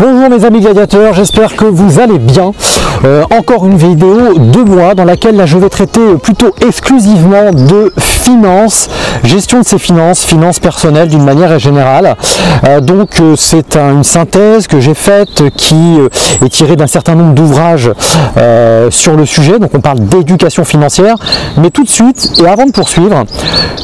Bonjour 0.00 0.30
mes 0.30 0.44
amis 0.44 0.60
gladiateurs, 0.60 1.12
j'espère 1.12 1.56
que 1.56 1.64
vous 1.64 1.98
allez 1.98 2.20
bien. 2.20 2.52
Euh, 3.04 3.24
encore 3.36 3.66
une 3.66 3.76
vidéo 3.76 4.38
de 4.38 4.60
moi 4.60 4.94
dans 4.94 5.04
laquelle 5.04 5.44
je 5.44 5.58
vais 5.58 5.68
traiter 5.68 6.00
plutôt 6.22 6.54
exclusivement 6.60 7.50
de 7.50 7.92
finances, 7.98 8.88
gestion 9.24 9.60
de 9.60 9.64
ses 9.64 9.78
finances, 9.78 10.24
finances 10.24 10.60
personnelles 10.60 11.08
d'une 11.08 11.24
manière 11.24 11.58
générale. 11.58 12.16
Euh, 12.68 12.80
donc 12.80 13.20
euh, 13.20 13.34
c'est 13.36 13.76
une 13.76 14.04
synthèse 14.04 14.68
que 14.68 14.78
j'ai 14.78 14.94
faite 14.94 15.42
qui 15.56 15.98
est 16.44 16.48
tirée 16.48 16.76
d'un 16.76 16.86
certain 16.86 17.16
nombre 17.16 17.34
d'ouvrages 17.34 17.90
sur 18.90 19.16
le 19.16 19.26
sujet. 19.26 19.58
Donc 19.58 19.70
on 19.74 19.80
parle 19.80 19.98
d'éducation 20.00 20.64
financière. 20.64 21.16
Mais 21.56 21.70
tout 21.70 21.82
de 21.82 21.88
suite 21.88 22.40
et 22.40 22.46
avant 22.46 22.66
de 22.66 22.72
poursuivre, 22.72 23.24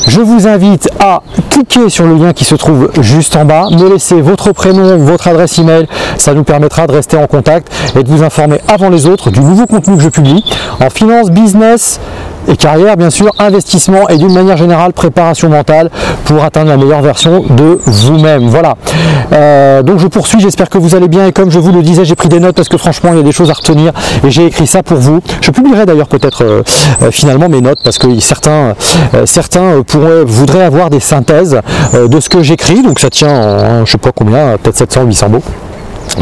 je 0.07 0.21
vous 0.21 0.47
invite 0.47 0.89
à 1.01 1.23
cliquer 1.51 1.89
sur 1.89 2.07
le 2.07 2.15
lien 2.17 2.33
qui 2.33 2.45
se 2.45 2.55
trouve 2.55 2.91
juste 3.01 3.37
en 3.37 3.45
bas, 3.45 3.67
me 3.71 3.93
laisser 3.93 4.21
votre 4.21 4.53
prénom, 4.53 4.97
votre 4.99 5.29
adresse 5.29 5.59
email, 5.59 5.87
ça 6.19 6.35
nous 6.35 6.45
permettra 6.45 6.87
de 6.87 6.93
rester 6.93 7.17
en 7.17 7.27
contact 7.27 7.73
et 7.99 8.03
de 8.03 8.09
vous 8.09 8.23
informer 8.23 8.61
avant 8.69 8.89
les 8.89 9.07
autres 9.07 9.31
du 9.31 9.41
nouveau 9.41 9.67
contenu 9.67 9.97
que 9.97 10.03
je 10.03 10.09
publie 10.09 10.45
en 10.81 10.91
finance, 10.91 11.31
business 11.31 12.01
et 12.49 12.57
carrière, 12.57 12.97
bien 12.97 13.11
sûr, 13.11 13.33
investissement 13.39 14.09
et 14.09 14.17
d'une 14.17 14.33
manière 14.33 14.57
générale 14.57 14.93
préparation 14.93 15.49
mentale 15.49 15.91
pour 16.25 16.45
atteindre 16.45 16.69
la 16.69 16.77
meilleure 16.77 17.01
version 17.01 17.43
de 17.49 17.79
vous-même. 17.87 18.49
Voilà. 18.49 18.77
Euh, 19.33 19.83
donc 19.83 19.99
je 19.99 20.07
poursuis, 20.07 20.41
j'espère 20.41 20.69
que 20.69 20.79
vous 20.79 20.95
allez 20.95 21.09
bien 21.09 21.27
et 21.27 21.33
comme 21.33 21.51
je 21.51 21.59
vous 21.59 21.73
le 21.73 21.83
disais, 21.83 22.05
j'ai 22.05 22.15
pris 22.15 22.29
des 22.29 22.41
notes 22.41 22.57
parce 22.57 22.69
que 22.69 22.77
franchement 22.77 23.11
il 23.13 23.17
y 23.17 23.21
a 23.21 23.23
des 23.23 23.33
choses 23.33 23.51
à 23.51 23.55
retenir 23.55 23.93
et 24.25 24.31
j'ai 24.31 24.47
écrit 24.47 24.67
ça 24.67 24.83
pour 24.83 24.99
vous. 24.99 25.21
Je 25.41 25.51
publierai 25.51 25.87
d'ailleurs 25.87 26.09
peut-être 26.09 26.45
euh, 26.45 26.63
euh, 27.03 27.11
finalement 27.11 27.49
mes 27.49 27.61
notes 27.61 27.79
parce 27.83 27.99
que 27.99 28.19
certains, 28.21 28.75
certains 29.25 29.83
pourraient, 29.83 30.25
voudraient 30.25 30.65
avoir 30.65 30.91
des 30.91 31.01
synthèses 31.01 31.61
de 31.95 32.21
ce 32.21 32.29
que 32.29 32.43
j'écris, 32.43 32.83
donc 32.83 33.01
ça 33.01 33.11
tient 33.11 33.31
en, 33.31 33.85
je 33.85 33.93
sais 33.93 33.99
pas 33.99 34.13
combien, 34.13 34.57
peut-être 34.63 34.77
700 34.77 35.05
800 35.05 35.29
mots 35.29 35.43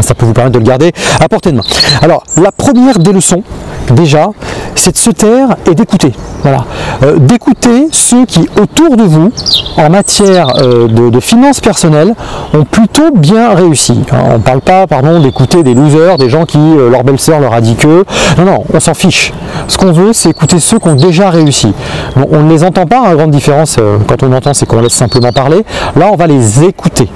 ça 0.00 0.14
peut 0.14 0.26
vous 0.26 0.32
permettre 0.32 0.54
de 0.54 0.58
le 0.58 0.64
garder 0.64 0.92
à 1.20 1.28
portée 1.28 1.52
de 1.52 1.56
main. 1.56 1.62
Alors, 2.00 2.24
la 2.40 2.52
première 2.52 2.98
des 2.98 3.12
leçons, 3.12 3.42
déjà, 3.90 4.28
c'est 4.74 4.92
de 4.92 4.96
se 4.96 5.10
taire 5.10 5.56
et 5.70 5.74
d'écouter. 5.74 6.12
Voilà. 6.42 6.64
Euh, 7.02 7.18
d'écouter 7.18 7.88
ceux 7.92 8.24
qui, 8.24 8.48
autour 8.60 8.96
de 8.96 9.02
vous, 9.04 9.30
en 9.76 9.90
matière 9.90 10.48
euh, 10.60 10.88
de, 10.88 11.20
finances 11.20 11.60
personnelles, 11.60 12.14
ont 12.54 12.64
plutôt 12.64 13.12
bien 13.12 13.54
réussi. 13.54 14.02
on 14.12 14.34
ne 14.34 14.42
parle 14.42 14.60
pas, 14.60 14.86
pardon, 14.86 15.20
d'écouter 15.20 15.62
des 15.62 15.74
losers, 15.74 16.18
des 16.18 16.30
gens 16.30 16.46
qui, 16.46 16.58
euh, 16.58 16.90
leur 16.90 17.04
belle-sœur 17.04 17.40
leur 17.40 17.52
a 17.52 17.60
dit 17.60 17.76
que. 17.76 18.04
Non, 18.38 18.44
non, 18.44 18.64
on 18.72 18.80
s'en 18.80 18.94
fiche. 18.94 19.32
Ce 19.68 19.76
qu'on 19.78 19.92
veut, 19.92 20.12
c'est 20.12 20.30
écouter 20.30 20.58
ceux 20.58 20.78
qui 20.78 20.88
ont 20.88 20.94
déjà 20.94 21.30
réussi. 21.30 21.72
on 22.16 22.42
ne 22.42 22.50
les 22.50 22.64
entend 22.64 22.86
pas, 22.86 23.02
la 23.02 23.10
hein, 23.10 23.14
grande 23.14 23.30
différence, 23.30 23.78
quand 24.08 24.22
on 24.22 24.32
entend, 24.32 24.54
c'est 24.54 24.66
qu'on 24.66 24.80
laisse 24.80 24.92
simplement 24.92 25.32
parler. 25.32 25.64
Là, 25.96 26.10
on 26.12 26.16
va 26.16 26.26
les 26.26 26.64
écouter. 26.64 27.08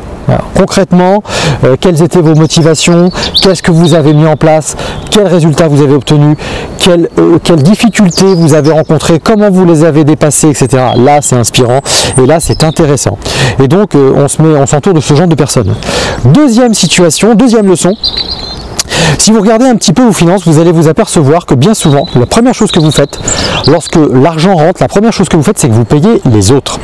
Concrètement, 0.54 1.22
euh, 1.64 1.76
quelles 1.80 2.02
étaient 2.02 2.20
vos 2.20 2.34
motivations 2.34 3.10
Qu'est-ce 3.42 3.62
que 3.62 3.70
vous 3.70 3.94
avez 3.94 4.12
mis 4.12 4.26
en 4.26 4.36
place 4.36 4.76
Quels 5.10 5.26
résultats 5.26 5.68
vous 5.68 5.82
avez 5.82 5.94
obtenus 5.94 6.36
quelles, 6.78 7.08
euh, 7.18 7.56
difficultés 7.56 8.34
vous 8.34 8.54
avez 8.54 8.70
rencontrées 8.70 9.18
Comment 9.18 9.50
vous 9.50 9.64
les 9.64 9.84
avez 9.84 10.04
dépassées 10.04 10.50
Etc. 10.50 10.68
Là, 10.96 11.18
c'est 11.20 11.36
inspirant 11.36 11.80
et 12.22 12.26
là, 12.26 12.38
c'est 12.38 12.62
intéressant. 12.62 13.18
Et 13.62 13.66
donc, 13.66 13.94
euh, 13.94 14.12
on 14.16 14.28
se 14.28 14.40
met, 14.40 14.56
on 14.56 14.66
s'entoure 14.66 14.94
de 14.94 15.00
ce 15.00 15.14
genre 15.14 15.26
de 15.26 15.34
personnes. 15.34 15.74
Deuxième 16.24 16.74
situation, 16.74 17.34
deuxième 17.34 17.66
leçon. 17.66 17.94
Si 19.18 19.32
vous 19.32 19.40
regardez 19.40 19.66
un 19.66 19.76
petit 19.76 19.92
peu 19.92 20.02
vos 20.02 20.12
finances, 20.12 20.46
vous 20.46 20.60
allez 20.60 20.72
vous 20.72 20.88
apercevoir 20.88 21.46
que 21.46 21.54
bien 21.54 21.74
souvent, 21.74 22.06
la 22.14 22.26
première 22.26 22.54
chose 22.54 22.70
que 22.70 22.80
vous 22.80 22.90
faites, 22.90 23.18
lorsque 23.66 23.96
l'argent 23.96 24.54
rentre, 24.54 24.80
la 24.80 24.88
première 24.88 25.12
chose 25.12 25.28
que 25.28 25.36
vous 25.36 25.42
faites, 25.42 25.58
c'est 25.58 25.68
que 25.68 25.74
vous 25.74 25.84
payez 25.84 26.20
les 26.30 26.52
autres. 26.52 26.78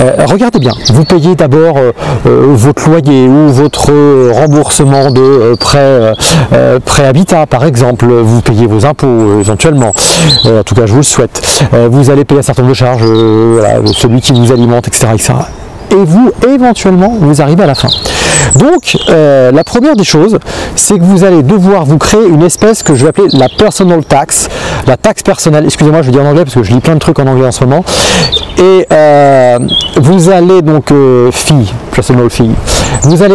Euh, 0.00 0.12
regardez 0.26 0.58
bien, 0.58 0.72
vous 0.92 1.04
payez 1.04 1.34
d'abord 1.34 1.76
euh, 1.76 1.92
euh, 2.26 2.46
votre 2.48 2.88
loyer 2.88 3.28
ou 3.28 3.48
votre 3.48 3.92
remboursement 4.32 5.10
de 5.10 5.54
prêt, 5.56 6.12
prêt 6.84 7.06
habitat 7.06 7.46
par 7.46 7.64
exemple, 7.64 8.06
vous 8.06 8.40
payez 8.40 8.66
vos 8.66 8.86
impôts 8.86 9.40
éventuellement, 9.40 9.92
en 10.44 10.62
tout 10.62 10.74
cas 10.74 10.86
je 10.86 10.92
vous 10.92 10.98
le 10.98 11.02
souhaite, 11.02 11.42
vous 11.90 12.10
allez 12.10 12.24
payer 12.24 12.40
un 12.40 12.42
certain 12.42 12.62
nombre 12.62 12.72
de 12.72 12.78
charges, 12.78 13.04
celui 13.94 14.20
qui 14.20 14.32
vous 14.32 14.52
alimente, 14.52 14.88
etc., 14.88 15.08
etc. 15.12 15.32
Et 15.94 16.04
vous, 16.04 16.30
éventuellement, 16.48 17.16
vous 17.20 17.40
arrivez 17.40 17.62
à 17.62 17.66
la 17.66 17.74
fin. 17.74 17.88
Donc, 18.58 18.96
euh, 19.08 19.52
la 19.52 19.64
première 19.64 19.94
des 19.94 20.04
choses, 20.04 20.38
c'est 20.74 20.98
que 20.98 21.04
vous 21.04 21.24
allez 21.24 21.42
devoir 21.42 21.84
vous 21.84 21.98
créer 21.98 22.26
une 22.26 22.42
espèce 22.42 22.82
que 22.82 22.94
je 22.94 23.02
vais 23.02 23.10
appeler 23.10 23.28
la 23.32 23.48
personal 23.48 24.04
tax, 24.04 24.48
la 24.86 24.96
taxe 24.96 25.22
personnelle. 25.22 25.64
Excusez-moi, 25.64 26.02
je 26.02 26.06
vais 26.06 26.12
dire 26.12 26.22
en 26.22 26.30
anglais 26.30 26.44
parce 26.44 26.54
que 26.54 26.62
je 26.62 26.72
lis 26.72 26.80
plein 26.80 26.94
de 26.94 26.98
trucs 26.98 27.18
en 27.18 27.26
anglais 27.26 27.46
en 27.46 27.52
ce 27.52 27.64
moment. 27.64 27.84
Et 28.58 28.86
euh, 28.92 29.58
vous 29.96 30.30
allez 30.30 30.62
donc, 30.62 30.90
euh, 30.90 31.30
fille, 31.32 31.72
personal 31.92 32.30
fille, 32.30 32.52
vous 33.02 33.22
allez 33.22 33.34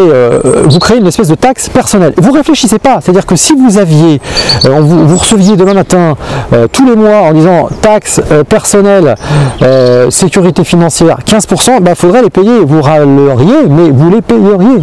vous 0.65 0.79
créer 0.79 0.97
une 0.97 1.07
espèce 1.07 1.27
de 1.27 1.35
taxe 1.35 1.69
personnelle. 1.69 2.13
Vous 2.17 2.31
réfléchissez 2.31 2.79
pas, 2.79 2.99
c'est-à-dire 3.01 3.25
que 3.25 3.35
si 3.35 3.53
vous 3.53 3.77
aviez, 3.77 4.19
vous, 4.63 5.17
receviez 5.17 5.55
demain 5.55 5.73
matin 5.73 6.15
tous 6.71 6.85
les 6.85 6.95
mois 6.95 7.21
en 7.21 7.33
disant 7.33 7.69
taxe 7.81 8.19
personnelle, 8.47 9.15
sécurité 10.09 10.63
financière, 10.63 11.19
15%, 11.25 11.73
il 11.77 11.83
bah, 11.83 11.93
faudrait 11.95 12.23
les 12.23 12.29
payer, 12.29 12.59
vous 12.65 12.81
râleriez, 12.81 13.67
mais 13.69 13.89
vous 13.91 14.09
les 14.09 14.21
payeriez. 14.21 14.81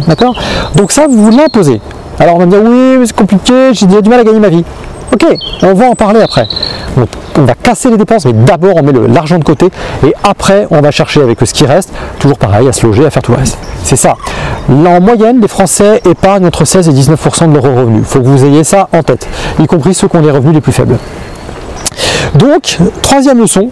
Donc 0.75 0.91
ça, 0.91 1.07
vous 1.09 1.29
l'imposez. 1.31 1.81
Alors 2.19 2.35
on 2.35 2.39
va 2.39 2.45
me 2.47 2.51
dire 2.51 2.61
oui, 2.65 3.05
c'est 3.05 3.15
compliqué, 3.15 3.53
j'ai 3.73 3.85
du 3.85 4.09
mal 4.09 4.19
à 4.19 4.23
gagner 4.23 4.39
ma 4.39 4.49
vie. 4.49 4.63
Ok, 5.13 5.25
on 5.63 5.73
va 5.73 5.85
en 5.89 5.95
parler 5.95 6.21
après. 6.21 6.47
On, 7.37 7.43
va 7.43 7.53
casser 7.53 7.89
les 7.89 7.97
dépenses, 7.97 8.25
mais 8.25 8.33
d'abord 8.33 8.75
on 8.77 8.83
met 8.83 8.91
l'argent 9.07 9.37
de 9.37 9.43
côté 9.43 9.69
et 10.05 10.13
après 10.23 10.67
on 10.71 10.81
va 10.81 10.91
chercher 10.91 11.21
avec 11.21 11.37
ce 11.45 11.53
qui 11.53 11.65
reste, 11.65 11.91
toujours 12.19 12.37
pareil, 12.37 12.67
à 12.67 12.73
se 12.73 12.85
loger, 12.85 13.05
à 13.05 13.09
faire 13.09 13.21
tout 13.21 13.31
le 13.31 13.37
reste. 13.37 13.57
C'est 13.83 13.95
ça. 13.95 14.15
En 14.69 14.99
moyenne, 14.99 15.39
les 15.39 15.47
Français 15.47 16.01
épargnent 16.05 16.47
entre 16.47 16.65
16 16.65 16.89
et 16.89 16.91
19% 16.91 17.49
de 17.49 17.53
leurs 17.53 17.63
revenus. 17.63 17.99
Il 17.99 18.05
faut 18.05 18.19
que 18.19 18.25
vous 18.27 18.43
ayez 18.43 18.63
ça 18.63 18.89
en 18.91 19.03
tête, 19.03 19.27
y 19.59 19.67
compris 19.67 19.93
ceux 19.93 20.07
qui 20.07 20.17
ont 20.17 20.21
les 20.21 20.31
revenus 20.31 20.55
les 20.55 20.61
plus 20.61 20.73
faibles. 20.73 20.97
Donc, 22.35 22.77
troisième 23.01 23.39
leçon, 23.39 23.69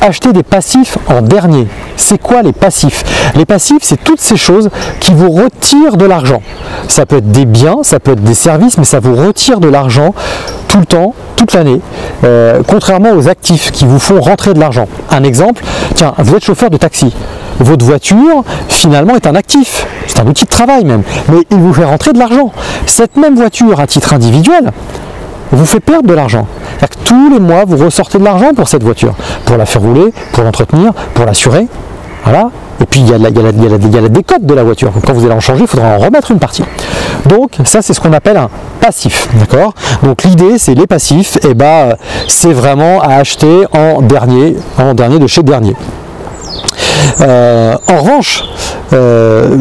acheter 0.00 0.32
des 0.32 0.42
passifs 0.42 0.98
en 1.08 1.22
dernier. 1.22 1.66
C'est 1.96 2.18
quoi 2.18 2.42
les 2.42 2.52
passifs? 2.52 3.04
Les 3.34 3.44
passifs, 3.44 3.82
c'est 3.82 4.02
toutes 4.02 4.20
ces 4.20 4.36
choses 4.36 4.70
qui 5.00 5.14
vous 5.14 5.30
retirent 5.30 5.96
de 5.96 6.04
l'argent. 6.04 6.42
Ça 6.88 7.06
peut 7.06 7.16
être 7.16 7.30
des 7.30 7.46
biens, 7.46 7.78
ça 7.82 8.00
peut 8.00 8.12
être 8.12 8.22
des 8.22 8.34
services, 8.34 8.78
mais 8.78 8.84
ça 8.84 9.00
vous 9.00 9.14
retire 9.14 9.60
de 9.60 9.68
l'argent 9.68 10.14
tout 10.74 10.80
le 10.80 10.86
temps, 10.86 11.14
toute 11.36 11.52
l'année, 11.52 11.80
euh, 12.24 12.60
contrairement 12.66 13.12
aux 13.12 13.28
actifs 13.28 13.70
qui 13.70 13.84
vous 13.84 14.00
font 14.00 14.20
rentrer 14.20 14.54
de 14.54 14.58
l'argent. 14.58 14.88
Un 15.08 15.22
exemple, 15.22 15.62
tiens, 15.94 16.14
vous 16.18 16.34
êtes 16.34 16.44
chauffeur 16.44 16.68
de 16.68 16.76
taxi. 16.76 17.14
Votre 17.60 17.84
voiture, 17.84 18.42
finalement, 18.68 19.14
est 19.14 19.28
un 19.28 19.36
actif. 19.36 19.86
C'est 20.08 20.18
un 20.18 20.26
outil 20.26 20.46
de 20.46 20.50
travail 20.50 20.84
même. 20.84 21.04
Mais 21.28 21.44
il 21.52 21.58
vous 21.58 21.72
fait 21.72 21.84
rentrer 21.84 22.12
de 22.12 22.18
l'argent. 22.18 22.50
Cette 22.86 23.16
même 23.16 23.36
voiture, 23.36 23.78
à 23.78 23.86
titre 23.86 24.14
individuel, 24.14 24.72
vous 25.52 25.64
fait 25.64 25.78
perdre 25.78 26.08
de 26.08 26.14
l'argent. 26.14 26.48
Tous 27.04 27.30
les 27.30 27.38
mois, 27.38 27.64
vous 27.64 27.76
ressortez 27.76 28.18
de 28.18 28.24
l'argent 28.24 28.52
pour 28.56 28.66
cette 28.66 28.82
voiture, 28.82 29.14
pour 29.44 29.56
la 29.56 29.66
faire 29.66 29.80
rouler, 29.80 30.12
pour 30.32 30.42
l'entretenir, 30.42 30.92
pour 31.14 31.24
l'assurer. 31.24 31.68
Voilà. 32.24 32.50
Et 32.80 32.86
puis 32.86 33.00
il 33.00 33.08
y, 33.08 33.14
a 33.14 33.18
la, 33.18 33.30
décote 34.08 34.44
de 34.44 34.54
la 34.54 34.64
voiture. 34.64 34.90
Quand 35.06 35.12
vous 35.12 35.24
allez 35.24 35.34
en 35.34 35.40
changer, 35.40 35.62
il 35.62 35.68
faudra 35.68 35.88
en 35.88 35.98
remettre 35.98 36.32
une 36.32 36.40
partie. 36.40 36.64
Donc 37.28 37.52
ça 37.64 37.82
c'est 37.82 37.94
ce 37.94 38.00
qu'on 38.00 38.12
appelle 38.12 38.36
un 38.36 38.50
passif. 38.80 39.28
Donc 40.02 40.24
l'idée 40.24 40.58
c'est 40.58 40.74
les 40.74 40.86
passifs, 40.86 41.38
et 41.44 41.54
bah 41.54 41.96
c'est 42.28 42.52
vraiment 42.52 43.00
à 43.00 43.14
acheter 43.14 43.64
en 43.72 44.02
dernier, 44.02 44.56
en 44.78 44.94
dernier 44.94 45.18
de 45.18 45.26
chez 45.26 45.42
dernier. 45.42 45.74
Euh, 47.20 47.74
en 47.88 47.96
revanche, 47.98 48.44
euh, 48.92 49.56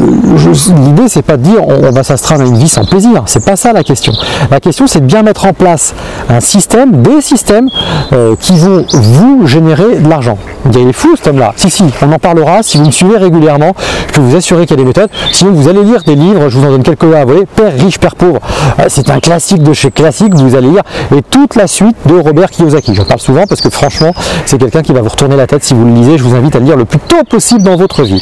l'idée 0.86 1.08
c'est 1.08 1.22
pas 1.22 1.38
de 1.38 1.44
dire 1.44 1.68
on, 1.68 1.92
va 1.92 2.04
s'astreindre 2.04 2.44
à 2.44 2.46
une 2.46 2.58
vie 2.58 2.70
sans 2.70 2.86
plaisir, 2.86 3.24
c'est 3.26 3.46
pas 3.46 3.56
ça 3.56 3.74
la 3.74 3.84
question. 3.84 4.14
La 4.52 4.60
question 4.60 4.88
c'est 4.88 5.02
de 5.02 5.06
bien 5.06 5.24
mettre 5.24 5.46
en 5.46 5.54
place 5.54 5.94
un 6.30 6.40
système, 6.40 7.02
des 7.02 7.22
systèmes 7.22 7.70
euh, 8.12 8.36
qui 8.40 8.58
vont 8.58 8.86
vous 8.92 9.48
générer 9.48 9.98
de 9.98 10.10
l'argent. 10.10 10.38
Il 10.66 10.88
est 10.88 10.94
fou 10.94 11.16
cet 11.18 11.28
homme-là. 11.28 11.54
Si, 11.58 11.70
si, 11.70 11.84
on 12.02 12.12
en 12.12 12.20
parlera 12.20 12.64
si 12.64 12.78
vous 12.78 12.86
me 12.86 12.92
suivez 12.92 13.18
régulièrement. 13.18 13.74
Je 14.08 14.14
peux 14.14 14.22
vous 14.22 14.36
assurer 14.36 14.66
qu'il 14.66 14.78
y 14.78 14.80
a 14.80 14.84
des 14.84 14.88
méthodes. 14.88 15.10
Sinon, 15.32 15.52
vous 15.52 15.68
allez 15.68 15.84
lire 15.84 16.04
des 16.04 16.16
livres, 16.16 16.48
je 16.50 16.58
vous 16.58 16.66
en 16.66 16.70
donne 16.72 16.84
quelques-uns 16.84 17.22
à 17.22 17.26
voler. 17.26 17.46
Père 17.46 17.74
riche, 17.74 18.00
père 18.00 18.16
pauvre. 18.16 18.40
C'est 18.88 19.09
un 19.09 19.20
classique 19.20 19.62
de 19.62 19.74
chez 19.74 19.91
classique, 19.91 20.34
vous 20.34 20.56
allez 20.56 20.70
lire. 20.70 20.84
Et 21.16 21.22
toute 21.22 21.56
la 21.56 21.68
suite 21.68 21.97
de 22.06 22.16
Robert 22.16 22.50
Kiyosaki. 22.50 22.96
J'en 22.96 23.06
parle 23.06 23.20
souvent 23.20 23.46
parce 23.46 23.62
que 23.62 23.70
franchement, 23.70 24.14
c'est 24.46 24.58
quelqu'un 24.58 24.82
qui 24.82 24.94
va 24.94 25.02
vous 25.02 25.09
retourner 25.09 25.36
la 25.36 25.47
tête 25.47 25.64
si 25.64 25.74
vous 25.74 25.86
le 25.86 25.91
lisez. 25.91 26.18
Je 26.18 26.24
vous 26.24 26.36
invite 26.36 26.56
à 26.56 26.59
le 26.59 26.66
lire 26.66 26.78
le 26.78 26.86
plus 26.86 27.00
tôt 27.00 27.22
possible 27.23 27.64
dans 27.64 27.75
votre 27.75 28.03
vie. 28.03 28.22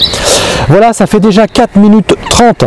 Voilà, 0.68 0.94
ça 0.94 1.07
fait 1.07 1.19
déjà 1.19 1.48
4 1.48 1.77
minutes 1.77 2.15
30 2.30 2.63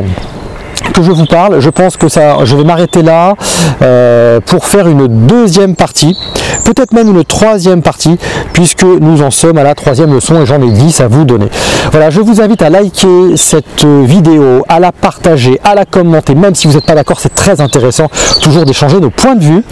que 0.92 1.02
je 1.02 1.12
vous 1.12 1.26
parle. 1.26 1.60
Je 1.60 1.70
pense 1.70 1.96
que 1.96 2.08
ça, 2.08 2.44
je 2.44 2.56
vais 2.56 2.64
m'arrêter 2.64 3.02
là 3.02 3.34
euh, 3.82 4.40
pour 4.40 4.66
faire 4.66 4.88
une 4.88 5.26
deuxième 5.26 5.76
partie 5.76 6.16
peut-être 6.64 6.92
même 6.92 7.14
une 7.14 7.24
troisième 7.24 7.82
partie, 7.82 8.18
puisque 8.52 8.82
nous 8.82 9.22
en 9.22 9.30
sommes 9.30 9.58
à 9.58 9.62
la 9.62 9.74
troisième 9.74 10.12
leçon 10.12 10.42
et 10.42 10.46
j'en 10.46 10.60
ai 10.60 10.70
10 10.70 11.00
à 11.00 11.08
vous 11.08 11.24
donner. 11.24 11.48
Voilà, 11.92 12.10
je 12.10 12.20
vous 12.20 12.40
invite 12.40 12.62
à 12.62 12.70
liker 12.70 13.36
cette 13.36 13.84
vidéo, 13.84 14.64
à 14.68 14.80
la 14.80 14.90
partager, 14.90 15.60
à 15.62 15.74
la 15.74 15.84
commenter, 15.84 16.34
même 16.34 16.54
si 16.54 16.66
vous 16.66 16.74
n'êtes 16.74 16.86
pas 16.86 16.94
d'accord, 16.94 17.20
c'est 17.20 17.34
très 17.34 17.60
intéressant 17.60 18.08
toujours 18.40 18.64
d'échanger 18.64 18.98
nos 18.98 19.10
points 19.10 19.36
de 19.36 19.44
vue. 19.44 19.64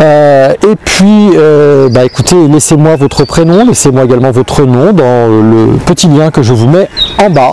Euh, 0.00 0.52
et 0.62 0.76
puis, 0.76 1.30
euh, 1.34 1.88
bah, 1.88 2.04
écoutez, 2.04 2.36
laissez-moi 2.48 2.96
votre 2.96 3.24
prénom, 3.24 3.66
laissez-moi 3.66 4.04
également 4.04 4.30
votre 4.30 4.62
nom 4.62 4.92
dans 4.92 5.28
le 5.28 5.78
petit 5.86 6.06
lien 6.08 6.30
que 6.30 6.42
je 6.42 6.52
vous 6.52 6.68
mets 6.68 6.88
en 7.18 7.30
bas, 7.30 7.52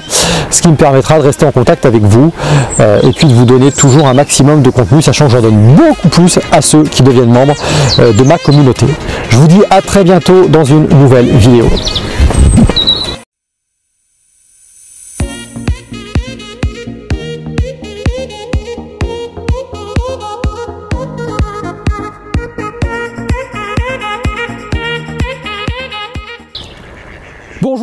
ce 0.52 0.62
qui 0.62 0.68
me 0.68 0.76
permettra 0.76 1.18
de 1.18 1.24
rester 1.24 1.46
en 1.46 1.52
contact 1.52 1.86
avec 1.86 2.04
vous 2.04 2.32
et 3.04 3.12
puis 3.12 3.28
de 3.28 3.34
vous 3.34 3.46
donner 3.46 3.72
toujours 3.72 4.08
un 4.08 4.14
maximum 4.14 4.62
de 4.62 4.70
contenu, 4.70 5.02
sachant 5.02 5.26
que 5.26 5.32
j'en 5.32 5.42
donne 5.42 5.76
beaucoup 5.76 6.10
plus 6.10 6.40
à 6.52 6.62
ceux 6.62 6.84
qui 6.84 7.04
deviennent 7.04 7.32
membres 7.32 7.56
de 7.98 8.24
ma 8.24 8.38
communauté. 8.38 8.86
Je 9.30 9.38
vous 9.38 9.48
dis 9.48 9.62
à 9.70 9.82
très 9.82 10.04
bientôt 10.04 10.48
dans 10.48 10.64
une 10.64 10.88
nouvelle 10.88 11.28
vidéo. 11.28 11.68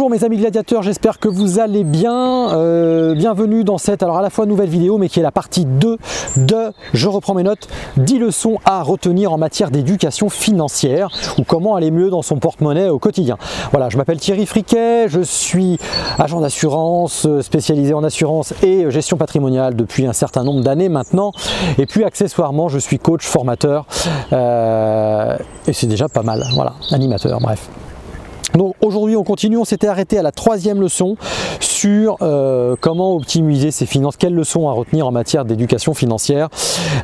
Bonjour 0.03 0.19
mes 0.19 0.25
amis 0.25 0.39
gladiateurs, 0.39 0.83
j'espère 0.83 1.21
que 1.21 1.29
vous 1.29 1.61
allez 1.61 1.85
bien. 1.85 2.53
Euh, 2.55 3.15
bienvenue 3.15 3.63
dans 3.63 3.79
cette, 3.79 4.03
alors 4.03 4.17
à 4.17 4.23
la 4.23 4.31
fois 4.31 4.47
nouvelle 4.47 4.69
vidéo, 4.69 4.99
mais 4.99 5.09
qui 5.09 5.21
est 5.21 5.23
la 5.23 5.31
partie 5.31 5.65
2 5.65 5.97
de, 6.39 6.73
je 6.93 7.07
reprends 7.07 7.35
mes 7.35 7.45
notes, 7.45 7.69
10 7.99 8.19
leçons 8.19 8.59
à 8.65 8.83
retenir 8.83 9.33
en 9.33 9.39
matière 9.39 9.71
d'éducation 9.71 10.29
financière 10.29 11.09
ou 11.39 11.45
comment 11.45 11.77
aller 11.77 11.93
mieux 11.93 12.11
dans 12.11 12.23
son 12.23 12.39
porte-monnaie 12.39 12.89
au 12.89 12.99
quotidien. 12.99 13.37
Voilà, 13.71 13.91
je 13.91 13.97
m'appelle 13.97 14.19
Thierry 14.19 14.45
Friquet, 14.45 15.07
je 15.09 15.21
suis 15.21 15.79
agent 16.19 16.41
d'assurance, 16.41 17.29
spécialisé 17.41 17.95
en 17.95 18.03
assurance 18.03 18.55
et 18.65 18.91
gestion 18.91 19.19
patrimoniale 19.19 19.77
depuis 19.77 20.05
un 20.07 20.13
certain 20.13 20.43
nombre 20.43 20.65
d'années 20.65 20.89
maintenant. 20.89 21.31
Et 21.79 21.87
puis 21.87 22.03
accessoirement, 22.03 22.69
je 22.69 22.81
suis 22.81 22.99
coach, 22.99 23.25
formateur, 23.25 23.87
euh, 24.33 25.39
et 25.69 25.73
c'est 25.73 25.87
déjà 25.87 26.09
pas 26.09 26.25
mal, 26.25 26.43
voilà, 26.57 26.73
animateur, 26.91 27.39
bref. 27.39 27.71
Donc 28.55 28.75
aujourd'hui 28.81 29.17
on 29.17 29.25
continue, 29.25 29.57
on 29.57 29.65
s'était 29.65 29.87
arrêté 29.87 30.19
à 30.19 30.23
la 30.23 30.33
troisième 30.33 30.81
leçon 30.81 31.17
sur 31.61 32.17
euh, 32.23 32.77
comment 32.81 33.15
optimiser 33.15 33.71
ses 33.71 33.87
finances, 33.87 34.17
quelles 34.17 34.35
leçons 34.35 34.69
à 34.69 34.73
retenir 34.73 35.07
en 35.07 35.13
matière 35.13 35.45
d'éducation 35.45 35.95
financière? 35.95 36.49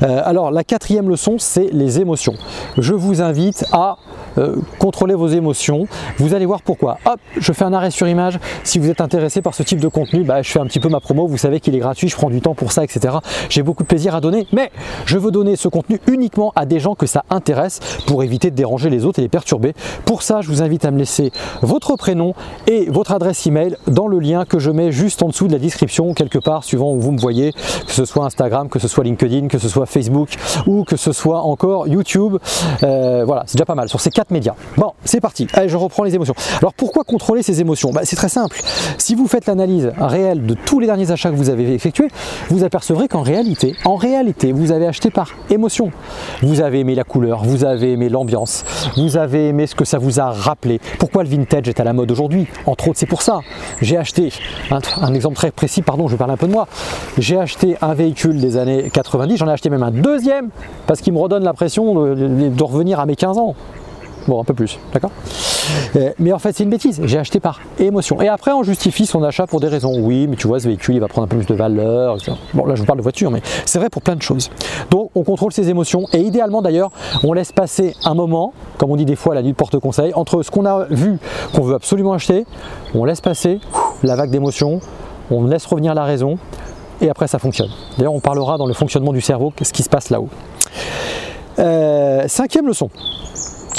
Euh, 0.02 0.20
alors 0.24 0.50
la 0.50 0.64
quatrième 0.64 1.08
leçon 1.08 1.36
c'est 1.38 1.68
les 1.72 2.00
émotions. 2.00 2.34
Je 2.76 2.94
vous 2.94 3.22
invite 3.22 3.64
à 3.72 3.96
euh, 4.38 4.56
contrôler 4.78 5.14
vos 5.14 5.28
émotions. 5.28 5.86
Vous 6.18 6.34
allez 6.34 6.46
voir 6.46 6.62
pourquoi. 6.62 6.98
Hop, 7.06 7.18
je 7.36 7.52
fais 7.52 7.64
un 7.64 7.72
arrêt 7.72 7.90
sur 7.90 8.06
image. 8.06 8.38
Si 8.62 8.78
vous 8.78 8.88
êtes 8.88 9.00
intéressé 9.00 9.42
par 9.42 9.54
ce 9.54 9.62
type 9.62 9.80
de 9.80 9.88
contenu, 9.88 10.22
bah, 10.22 10.42
je 10.42 10.50
fais 10.50 10.60
un 10.60 10.66
petit 10.66 10.80
peu 10.80 10.88
ma 10.88 11.00
promo. 11.00 11.26
Vous 11.26 11.38
savez 11.38 11.60
qu'il 11.60 11.74
est 11.74 11.80
gratuit, 11.80 12.08
je 12.08 12.16
prends 12.16 12.30
du 12.30 12.40
temps 12.40 12.54
pour 12.54 12.70
ça, 12.70 12.84
etc. 12.84 13.16
J'ai 13.48 13.62
beaucoup 13.62 13.82
de 13.82 13.88
plaisir 13.88 14.14
à 14.14 14.20
donner, 14.20 14.46
mais 14.52 14.70
je 15.06 15.18
veux 15.18 15.30
donner 15.30 15.56
ce 15.56 15.68
contenu 15.68 16.00
uniquement 16.06 16.52
à 16.54 16.66
des 16.66 16.78
gens 16.78 16.94
que 16.94 17.06
ça 17.06 17.24
intéresse 17.30 17.80
pour 18.06 18.22
éviter 18.22 18.50
de 18.50 18.56
déranger 18.56 18.90
les 18.90 19.04
autres 19.04 19.18
et 19.18 19.22
les 19.22 19.28
perturber. 19.28 19.74
Pour 20.04 20.22
ça, 20.22 20.40
je 20.40 20.48
vous 20.48 20.62
invite 20.62 20.84
à 20.84 20.90
me 20.90 20.98
laisser 20.98 21.32
votre 21.62 21.96
prénom 21.96 22.34
et 22.66 22.90
votre 22.90 23.12
adresse 23.12 23.46
email 23.46 23.76
dans 23.86 24.08
le 24.08 24.18
lien 24.18 24.44
que 24.44 24.58
je 24.58 24.70
mets 24.70 24.92
juste 24.92 25.22
en 25.22 25.28
dessous 25.28 25.48
de 25.48 25.52
la 25.52 25.58
description, 25.58 26.14
quelque 26.14 26.38
part, 26.38 26.64
suivant 26.64 26.92
où 26.92 27.00
vous 27.00 27.12
me 27.12 27.18
voyez, 27.18 27.52
que 27.52 27.92
ce 27.92 28.04
soit 28.04 28.24
Instagram, 28.24 28.68
que 28.68 28.78
ce 28.78 28.88
soit 28.88 29.04
LinkedIn, 29.04 29.48
que 29.48 29.58
ce 29.58 29.68
soit 29.68 29.86
Facebook 29.86 30.30
ou 30.66 30.84
que 30.84 30.96
ce 30.96 31.12
soit 31.12 31.40
encore 31.42 31.88
YouTube. 31.88 32.38
Euh, 32.82 33.24
voilà, 33.24 33.44
c'est 33.46 33.56
déjà 33.56 33.66
pas 33.66 33.74
mal 33.74 33.88
sur 33.88 34.00
ces 34.00 34.10
quatre 34.10 34.30
médias. 34.30 34.54
Bon, 34.76 34.92
c'est 35.04 35.20
parti. 35.20 35.46
Allez, 35.54 35.68
je 35.68 35.76
reprends 35.76 36.04
les 36.04 36.14
émotions. 36.14 36.34
Alors 36.60 36.74
pourquoi 36.74 37.04
contrôler 37.04 37.42
ces 37.42 37.60
émotions? 37.60 37.90
Bah, 37.90 38.02
C'est 38.04 38.16
très 38.16 38.28
simple. 38.28 38.60
Si 38.98 39.14
vous 39.14 39.26
faites 39.26 39.46
l'analyse 39.46 39.92
réelle 39.98 40.46
de 40.46 40.54
tous 40.54 40.80
les 40.80 40.86
derniers 40.86 41.10
achats 41.10 41.30
que 41.30 41.36
vous 41.36 41.50
avez 41.50 41.72
effectués, 41.72 42.08
vous 42.48 42.64
apercevrez 42.64 43.08
qu'en 43.08 43.22
réalité, 43.22 43.74
en 43.84 43.96
réalité, 43.96 44.52
vous 44.52 44.72
avez 44.72 44.86
acheté 44.86 45.10
par 45.10 45.30
émotion. 45.50 45.90
Vous 46.42 46.60
avez 46.60 46.80
aimé 46.80 46.94
la 46.94 47.04
couleur, 47.04 47.44
vous 47.44 47.64
avez 47.64 47.92
aimé 47.92 48.08
l'ambiance, 48.08 48.64
vous 48.96 49.16
avez 49.16 49.48
aimé 49.48 49.66
ce 49.66 49.74
que 49.74 49.84
ça 49.84 49.98
vous 49.98 50.20
a 50.20 50.30
rappelé. 50.30 50.80
Pourquoi 50.98 51.24
vintage 51.28 51.68
est 51.68 51.80
à 51.80 51.84
la 51.84 51.92
mode 51.92 52.10
aujourd'hui 52.10 52.46
Entre 52.66 52.88
autres, 52.88 52.98
c'est 52.98 53.06
pour 53.06 53.22
ça. 53.22 53.40
J'ai 53.80 53.96
acheté, 53.96 54.32
un, 54.70 55.14
exemple 55.14 55.36
très 55.36 55.50
précis, 55.50 55.82
pardon, 55.82 56.08
je 56.08 56.16
parle 56.16 56.30
un 56.30 56.36
peu 56.36 56.46
de 56.46 56.52
moi. 56.52 56.66
J'ai 57.18 57.38
acheté 57.38 57.76
un 57.80 57.94
véhicule 57.94 58.40
des 58.40 58.56
années 58.56 58.90
90, 58.92 59.36
j'en 59.36 59.48
ai 59.48 59.52
acheté 59.52 59.70
même 59.70 59.82
un 59.82 59.90
deuxième 59.90 60.50
parce 60.86 61.00
qu'il 61.00 61.12
me 61.12 61.18
redonne 61.18 61.44
l'impression 61.44 61.94
de, 62.14 62.48
de 62.48 62.62
revenir 62.62 63.00
à 63.00 63.06
mes 63.06 63.16
15 63.16 63.38
ans. 63.38 63.54
Bon, 64.26 64.40
un 64.40 64.44
peu 64.44 64.54
plus, 64.54 64.78
d'accord? 64.92 65.10
Mais 66.18 66.32
en 66.32 66.38
fait, 66.38 66.54
c'est 66.56 66.64
une 66.64 66.70
bêtise. 66.70 67.00
J'ai 67.04 67.18
acheté 67.18 67.40
par 67.40 67.60
émotion. 67.78 68.20
Et 68.20 68.28
après, 68.28 68.52
on 68.52 68.62
justifie 68.62 69.06
son 69.06 69.22
achat 69.22 69.46
pour 69.46 69.60
des 69.60 69.68
raisons. 69.68 69.94
Oui, 70.00 70.26
mais 70.28 70.36
tu 70.36 70.46
vois, 70.46 70.60
ce 70.60 70.66
véhicule, 70.66 70.96
il 70.96 71.00
va 71.00 71.08
prendre 71.08 71.26
un 71.26 71.28
peu 71.28 71.36
plus 71.36 71.46
de 71.46 71.54
valeur. 71.54 72.18
Bon, 72.54 72.66
là, 72.66 72.74
je 72.74 72.80
vous 72.80 72.86
parle 72.86 72.98
de 72.98 73.02
voiture, 73.02 73.30
mais 73.30 73.42
c'est 73.64 73.78
vrai 73.78 73.90
pour 73.90 74.02
plein 74.02 74.16
de 74.16 74.22
choses. 74.22 74.50
Donc, 74.90 75.10
on 75.14 75.22
contrôle 75.22 75.52
ses 75.52 75.68
émotions. 75.68 76.04
Et 76.12 76.20
idéalement, 76.20 76.62
d'ailleurs, 76.62 76.90
on 77.24 77.32
laisse 77.32 77.52
passer 77.52 77.94
un 78.04 78.14
moment, 78.14 78.52
comme 78.78 78.90
on 78.90 78.96
dit 78.96 79.04
des 79.04 79.16
fois 79.16 79.32
à 79.32 79.36
la 79.36 79.42
nuit 79.42 79.52
de 79.52 79.56
porte-conseil, 79.56 80.12
entre 80.14 80.42
ce 80.42 80.50
qu'on 80.50 80.66
a 80.66 80.86
vu, 80.90 81.18
qu'on 81.54 81.62
veut 81.62 81.74
absolument 81.74 82.12
acheter, 82.12 82.44
on 82.94 83.04
laisse 83.04 83.20
passer 83.20 83.60
la 84.02 84.16
vague 84.16 84.30
d'émotions, 84.30 84.80
on 85.30 85.44
laisse 85.44 85.66
revenir 85.66 85.94
la 85.94 86.04
raison, 86.04 86.38
et 87.00 87.10
après, 87.10 87.28
ça 87.28 87.38
fonctionne. 87.38 87.70
D'ailleurs, 87.96 88.14
on 88.14 88.20
parlera 88.20 88.58
dans 88.58 88.66
le 88.66 88.74
fonctionnement 88.74 89.12
du 89.12 89.20
cerveau, 89.20 89.52
ce 89.62 89.72
qui 89.72 89.82
se 89.82 89.88
passe 89.88 90.10
là-haut. 90.10 90.28
Euh, 91.58 92.24
cinquième 92.28 92.66
leçon 92.66 92.88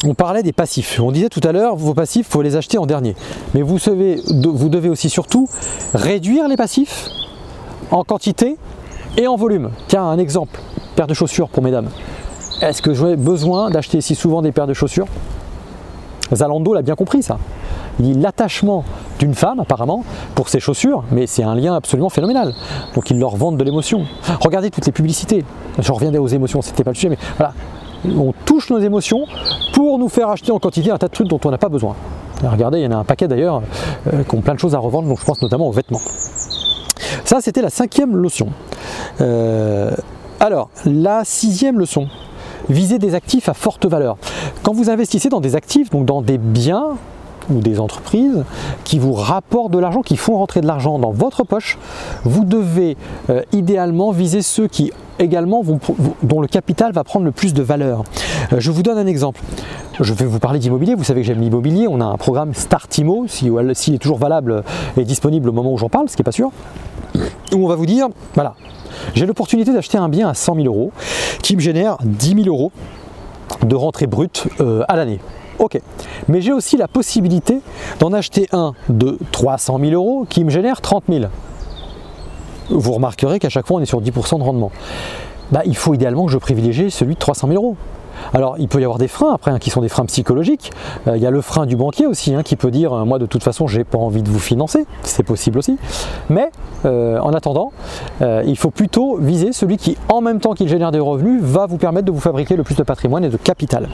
on 0.05 0.13
parlait 0.13 0.43
des 0.43 0.53
passifs. 0.53 0.99
On 1.01 1.11
disait 1.11 1.29
tout 1.29 1.41
à 1.43 1.51
l'heure, 1.51 1.75
vos 1.75 1.93
passifs, 1.93 2.27
il 2.27 2.31
faut 2.31 2.41
les 2.41 2.55
acheter 2.55 2.77
en 2.77 2.85
dernier. 2.85 3.15
Mais 3.53 3.61
vous, 3.61 3.79
savez, 3.79 4.21
vous 4.27 4.69
devez 4.69 4.89
aussi 4.89 5.09
surtout 5.09 5.47
réduire 5.93 6.47
les 6.47 6.57
passifs 6.57 7.07
en 7.91 8.03
quantité 8.03 8.57
et 9.17 9.27
en 9.27 9.35
volume. 9.35 9.71
Tiens, 9.87 10.03
un 10.03 10.17
exemple, 10.17 10.59
paire 10.95 11.07
de 11.07 11.13
chaussures 11.13 11.49
pour 11.49 11.63
mesdames. 11.63 11.89
Est-ce 12.61 12.81
que 12.81 12.93
j'aurais 12.93 13.15
besoin 13.15 13.69
d'acheter 13.69 14.01
si 14.01 14.15
souvent 14.15 14.41
des 14.41 14.51
paires 14.51 14.67
de 14.67 14.73
chaussures? 14.73 15.07
Zalando 16.33 16.73
l'a 16.73 16.81
bien 16.81 16.95
compris 16.95 17.23
ça. 17.23 17.37
L'attachement 17.99 18.85
d'une 19.17 19.33
femme 19.33 19.59
apparemment 19.59 20.05
pour 20.35 20.47
ses 20.47 20.59
chaussures, 20.59 21.03
mais 21.11 21.27
c'est 21.27 21.43
un 21.43 21.55
lien 21.55 21.75
absolument 21.75 22.09
phénoménal. 22.09 22.53
Donc 22.95 23.09
ils 23.09 23.19
leur 23.19 23.35
vendent 23.35 23.57
de 23.57 23.63
l'émotion. 23.63 24.05
Regardez 24.39 24.69
toutes 24.69 24.85
les 24.85 24.91
publicités. 24.91 25.43
Je 25.79 25.91
reviendrai 25.91 26.19
aux 26.19 26.27
émotions, 26.27 26.61
c'était 26.61 26.83
pas 26.83 26.91
le 26.91 26.95
sujet, 26.95 27.09
mais 27.09 27.17
voilà, 27.37 27.53
on 28.05 28.33
touche 28.45 28.69
nos 28.69 28.79
émotions 28.79 29.25
pour 29.73 29.97
nous 29.99 30.09
faire 30.09 30.29
acheter 30.29 30.51
en 30.51 30.59
quantité 30.59 30.91
un 30.91 30.97
tas 30.97 31.07
de 31.07 31.13
trucs 31.13 31.27
dont 31.27 31.39
on 31.43 31.51
n'a 31.51 31.57
pas 31.57 31.69
besoin. 31.69 31.95
regardez, 32.43 32.79
il 32.79 32.83
y 32.83 32.87
en 32.87 32.91
a 32.91 32.97
un 32.97 33.03
paquet 33.03 33.27
d'ailleurs 33.27 33.61
euh, 34.13 34.23
qui 34.23 34.35
ont 34.35 34.41
plein 34.41 34.53
de 34.53 34.59
choses 34.59 34.75
à 34.75 34.79
revendre, 34.79 35.07
donc 35.07 35.19
je 35.19 35.25
pense 35.25 35.41
notamment 35.41 35.67
aux 35.67 35.71
vêtements. 35.71 36.01
Ça, 37.25 37.41
c'était 37.41 37.61
la 37.61 37.69
cinquième 37.69 38.15
leçon. 38.15 38.47
Euh, 39.21 39.91
alors, 40.39 40.69
la 40.85 41.23
sixième 41.25 41.79
leçon, 41.79 42.07
viser 42.69 42.99
des 42.99 43.15
actifs 43.15 43.49
à 43.49 43.53
forte 43.53 43.85
valeur. 43.85 44.17
Quand 44.63 44.73
vous 44.73 44.89
investissez 44.89 45.29
dans 45.29 45.41
des 45.41 45.55
actifs, 45.55 45.89
donc 45.89 46.05
dans 46.05 46.21
des 46.21 46.37
biens 46.37 46.97
ou 47.49 47.59
des 47.59 47.79
entreprises 47.79 48.43
qui 48.83 48.99
vous 48.99 49.13
rapportent 49.13 49.71
de 49.71 49.79
l'argent, 49.79 50.01
qui 50.01 50.17
font 50.17 50.37
rentrer 50.37 50.61
de 50.61 50.67
l'argent 50.67 50.99
dans 50.99 51.11
votre 51.11 51.43
poche, 51.43 51.77
vous 52.23 52.45
devez 52.45 52.95
euh, 53.29 53.41
idéalement 53.51 54.11
viser 54.11 54.41
ceux 54.41 54.67
qui 54.67 54.91
également 55.19 55.61
vont, 55.61 55.79
dont 56.23 56.41
le 56.41 56.47
capital 56.47 56.91
va 56.91 57.03
prendre 57.03 57.25
le 57.25 57.31
plus 57.31 57.53
de 57.53 57.61
valeur. 57.61 58.03
Euh, 58.53 58.59
je 58.59 58.71
vous 58.71 58.83
donne 58.83 58.97
un 58.97 59.07
exemple. 59.07 59.41
Je 59.99 60.13
vais 60.13 60.25
vous 60.25 60.39
parler 60.39 60.59
d'immobilier, 60.59 60.95
vous 60.95 61.03
savez 61.03 61.21
que 61.21 61.27
j'aime 61.27 61.41
l'immobilier, 61.41 61.87
on 61.89 61.99
a 61.99 62.05
un 62.05 62.15
programme 62.15 62.53
Startimo, 62.53 63.27
s'il 63.27 63.51
si, 63.73 63.93
est 63.93 63.97
toujours 63.97 64.17
valable 64.17 64.63
et 64.95 65.03
disponible 65.03 65.49
au 65.49 65.51
moment 65.51 65.73
où 65.73 65.77
j'en 65.77 65.89
parle, 65.89 66.09
ce 66.09 66.15
qui 66.15 66.21
n'est 66.21 66.25
pas 66.25 66.31
sûr, 66.31 66.51
où 67.53 67.65
on 67.65 67.67
va 67.67 67.75
vous 67.75 67.85
dire, 67.85 68.07
voilà, 68.33 68.55
j'ai 69.13 69.25
l'opportunité 69.25 69.73
d'acheter 69.73 69.97
un 69.97 70.07
bien 70.07 70.29
à 70.29 70.33
100 70.33 70.55
000 70.55 70.67
euros 70.67 70.91
qui 71.43 71.55
me 71.57 71.61
génère 71.61 71.97
10 72.03 72.43
000 72.43 72.47
euros 72.47 72.71
de 73.65 73.75
rentrée 73.75 74.07
brute 74.07 74.47
euh, 74.61 74.83
à 74.87 74.95
l'année. 74.95 75.19
Ok, 75.59 75.77
mais 76.29 76.41
j'ai 76.41 76.53
aussi 76.53 76.77
la 76.77 76.87
possibilité 76.87 77.59
d'en 77.99 78.13
acheter 78.13 78.47
un 78.53 78.73
de 78.87 79.17
300 79.33 79.79
000 79.81 79.91
euros 79.91 80.25
qui 80.29 80.45
me 80.45 80.49
génère 80.49 80.79
30 80.79 81.03
000 81.09 81.25
vous 82.69 82.91
remarquerez 82.91 83.39
qu'à 83.39 83.49
chaque 83.49 83.67
fois 83.67 83.77
on 83.77 83.81
est 83.81 83.85
sur 83.85 84.01
10% 84.01 84.39
de 84.39 84.43
rendement. 84.43 84.71
Bah, 85.51 85.61
il 85.65 85.75
faut 85.75 85.93
idéalement 85.93 86.25
que 86.25 86.31
je 86.31 86.37
privilégie 86.37 86.91
celui 86.91 87.15
de 87.15 87.19
300 87.19 87.47
000 87.47 87.63
euros. 87.63 87.75
Alors 88.33 88.55
il 88.59 88.67
peut 88.67 88.79
y 88.79 88.83
avoir 88.83 88.99
des 88.99 89.07
freins 89.07 89.33
après 89.33 89.51
hein, 89.51 89.59
qui 89.59 89.69
sont 89.69 89.81
des 89.81 89.89
freins 89.89 90.05
psychologiques. 90.05 90.71
Euh, 91.07 91.17
il 91.17 91.23
y 91.23 91.25
a 91.25 91.31
le 91.31 91.41
frein 91.41 91.65
du 91.65 91.75
banquier 91.75 92.05
aussi 92.05 92.33
hein, 92.33 92.43
qui 92.43 92.55
peut 92.55 92.71
dire 92.71 92.93
euh, 92.93 93.05
moi 93.05 93.19
de 93.19 93.25
toute 93.25 93.43
façon 93.43 93.67
j'ai 93.67 93.83
pas 93.83 93.97
envie 93.97 94.21
de 94.21 94.29
vous 94.29 94.39
financer, 94.39 94.85
c'est 95.03 95.23
possible 95.23 95.57
aussi. 95.57 95.77
Mais 96.29 96.51
euh, 96.85 97.19
en 97.19 97.33
attendant, 97.33 97.71
il 98.21 98.57
faut 98.57 98.71
plutôt 98.71 99.17
viser 99.17 99.53
celui 99.53 99.77
qui 99.77 99.97
en 100.09 100.21
même 100.21 100.39
temps 100.39 100.53
qu'il 100.53 100.67
génère 100.67 100.91
des 100.91 100.99
revenus 100.99 101.41
va 101.41 101.65
vous 101.65 101.77
permettre 101.77 102.05
de 102.05 102.11
vous 102.11 102.19
fabriquer 102.19 102.55
le 102.55 102.63
plus 102.63 102.75
de 102.75 102.83
patrimoine 102.83 103.23
et 103.23 103.29
de 103.29 103.37
capital. 103.37 103.89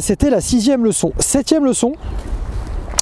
C'était 0.00 0.30
la 0.30 0.40
sixième 0.40 0.84
leçon. 0.84 1.12
Septième 1.18 1.64
leçon, 1.64 1.94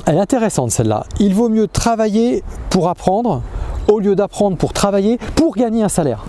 elle 0.06 0.16
est 0.16 0.20
intéressante 0.20 0.70
celle-là. 0.70 1.04
Il 1.18 1.34
vaut 1.34 1.48
mieux 1.48 1.68
travailler 1.68 2.42
pour 2.70 2.88
apprendre 2.88 3.42
au 3.90 4.00
lieu 4.00 4.14
d'apprendre 4.14 4.56
pour 4.56 4.72
travailler 4.72 5.18
pour 5.36 5.54
gagner 5.54 5.82
un 5.82 5.88
salaire. 5.88 6.24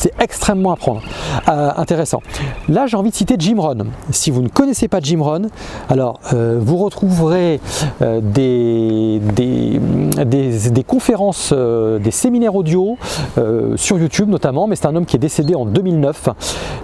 C'est 0.00 0.14
extrêmement 0.18 0.72
à 0.72 0.76
prendre. 0.76 1.02
intéressants. 1.46 2.22
Là, 2.70 2.86
j'ai 2.86 2.96
envie 2.96 3.10
de 3.10 3.14
citer 3.14 3.34
Jim 3.38 3.56
Rohn. 3.58 3.84
Si 4.12 4.30
vous 4.30 4.40
ne 4.40 4.48
connaissez 4.48 4.88
pas 4.88 4.98
Jim 5.00 5.20
Rohn, 5.20 5.50
alors 5.90 6.20
vous 6.32 6.78
retrouverez 6.78 7.60
des, 8.00 9.20
des, 9.20 10.84
conférences, 10.86 11.52
des 11.52 12.10
séminaires 12.10 12.54
audio 12.54 12.96
sur 13.76 13.98
YouTube 13.98 14.30
notamment, 14.30 14.66
mais 14.66 14.76
c'est 14.76 14.86
un 14.86 14.96
homme 14.96 15.04
qui 15.04 15.16
est 15.16 15.20
décédé 15.20 15.54
en 15.54 15.66
2009. 15.66 16.30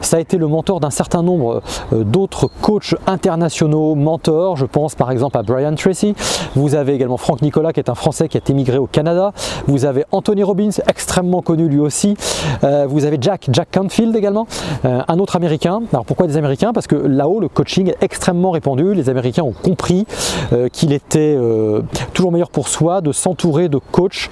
Ça 0.03 0.19
a 0.19 0.21
été 0.21 0.37
le 0.37 0.47
mentor 0.47 0.81
d'un 0.81 0.91
certain 0.91 1.23
nombre 1.23 1.63
d'autres 1.93 2.51
coachs 2.61 2.97
internationaux, 3.07 3.95
mentors. 3.95 4.57
Je 4.57 4.67
pense 4.67 4.95
par 4.95 5.11
exemple 5.11 5.39
à 5.39 5.43
Brian 5.43 5.75
Tracy. 5.75 6.15
Vous 6.55 6.75
avez 6.75 6.93
également 6.93 7.17
Franck 7.17 7.41
Nicolas, 7.41 7.73
qui 7.73 7.81
est 7.81 7.89
un 7.89 7.95
Français 7.95 8.29
qui 8.29 8.37
a 8.37 8.43
émigré 8.47 8.77
au 8.77 8.87
Canada. 8.87 9.33
Vous 9.67 9.87
avez 9.87 10.05
Anthony 10.13 10.43
Robbins, 10.43 10.69
extrêmement 10.87 11.41
connu 11.41 11.67
lui 11.67 11.79
aussi. 11.79 12.15
Euh, 12.63 12.87
vous 12.87 13.06
avez 13.07 13.19
Jack, 13.21 13.49
Jack 13.53 13.69
Canfield 13.73 14.15
également, 14.17 14.47
euh, 14.85 15.01
un 15.07 15.19
autre 15.19 15.37
Américain. 15.37 15.83
Alors 15.93 16.05
pourquoi 16.05 16.27
des 16.27 16.37
Américains? 16.37 16.73
Parce 16.73 16.87
que 16.87 16.97
là-haut, 16.97 17.41
le 17.41 17.49
coaching 17.49 17.91
est 17.91 18.03
extrêmement 18.03 18.51
répandu. 18.51 18.95
Les 18.95 19.09
Américains 19.09 19.43
ont 19.43 19.53
compris 19.53 20.07
euh, 20.53 20.69
qu'il 20.69 20.93
était 20.93 21.37
toujours 22.13 22.33
meilleur 22.33 22.51
pour 22.51 22.69
soi 22.69 23.01
de 23.01 23.13
s'entourer 23.13 23.69
de 23.69 23.79
coachs 23.79 24.31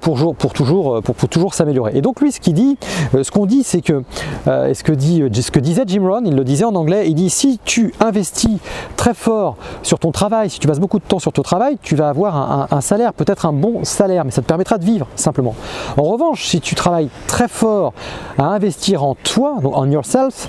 pour, 0.00 0.34
pour 0.36 0.52
toujours, 0.52 1.02
pour, 1.02 1.28
toujours 1.28 1.54
s'améliorer. 1.54 1.92
Et 1.94 2.02
donc 2.02 2.20
lui, 2.20 2.32
ce 2.32 2.40
qu'il 2.40 2.54
dit, 2.54 2.78
ce 3.12 3.30
qu'on 3.30 3.46
dit, 3.46 3.62
c'est 3.62 3.80
que 3.80 4.02
ce 4.46 4.82
que, 4.82 4.92
dit, 4.92 5.22
ce 5.32 5.50
que 5.50 5.60
disait 5.60 5.84
Jim 5.86 6.06
Rohn, 6.06 6.26
il 6.26 6.34
le 6.34 6.44
disait 6.44 6.64
en 6.64 6.74
anglais, 6.74 7.08
il 7.08 7.14
dit 7.14 7.30
si 7.30 7.58
tu 7.64 7.92
investis 8.00 8.58
très 8.96 9.14
fort 9.14 9.56
sur 9.82 9.98
ton 9.98 10.12
travail, 10.12 10.50
si 10.50 10.58
tu 10.58 10.66
passes 10.66 10.80
beaucoup 10.80 10.98
de 10.98 11.04
temps 11.04 11.18
sur 11.18 11.32
ton 11.32 11.42
travail, 11.42 11.78
tu 11.82 11.96
vas 11.96 12.08
avoir 12.08 12.72
un, 12.72 12.80
salaire, 12.80 13.12
peut-être 13.12 13.46
un 13.46 13.52
bon 13.52 13.84
salaire, 13.84 14.24
mais 14.24 14.30
ça 14.30 14.42
te 14.42 14.46
permettra 14.46 14.78
de 14.78 14.84
vivre 14.84 15.06
simplement. 15.16 15.54
En 15.96 16.04
revanche, 16.04 16.46
si 16.46 16.60
tu 16.60 16.74
travailles 16.74 17.08
très 17.26 17.48
fort 17.48 17.92
à 18.38 18.44
investir 18.44 19.04
en 19.04 19.14
toi, 19.14 19.56
donc 19.62 19.76
en 19.76 19.90
yourself, 19.90 20.48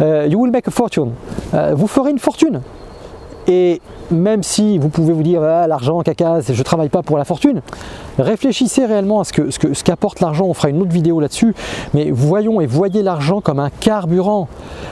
euh, 0.00 0.26
you 0.28 0.40
will 0.40 0.50
make 0.50 0.68
a 0.68 0.70
fortune. 0.70 1.12
Euh, 1.54 1.74
vous 1.74 1.86
ferez 1.86 2.10
une 2.10 2.18
fortune. 2.18 2.62
Et 3.48 3.80
même 4.10 4.42
si 4.42 4.78
vous 4.78 4.88
pouvez 4.88 5.12
vous 5.12 5.22
dire 5.22 5.42
ah, 5.42 5.66
l'argent, 5.68 6.00
caca, 6.00 6.40
je 6.40 6.52
ne 6.52 6.62
travaille 6.62 6.88
pas 6.88 7.02
pour 7.02 7.16
la 7.16 7.24
fortune, 7.24 7.62
réfléchissez 8.18 8.86
réellement 8.86 9.20
à 9.20 9.24
ce 9.24 9.32
que, 9.32 9.50
ce 9.50 9.84
l'argent. 10.20 10.46
On 10.46 10.54
fera 10.54 10.68
une 10.68 10.82
autre 10.82 10.90
vidéo 10.90 11.20
là-dessus. 11.20 11.54
Mais 11.94 12.10
voyons 12.10 12.60
et 12.60 12.66
voyez 12.66 13.02
l'argent 13.02 13.40
comme 13.40 13.60
un 13.60 13.70
carburant. 13.70 14.48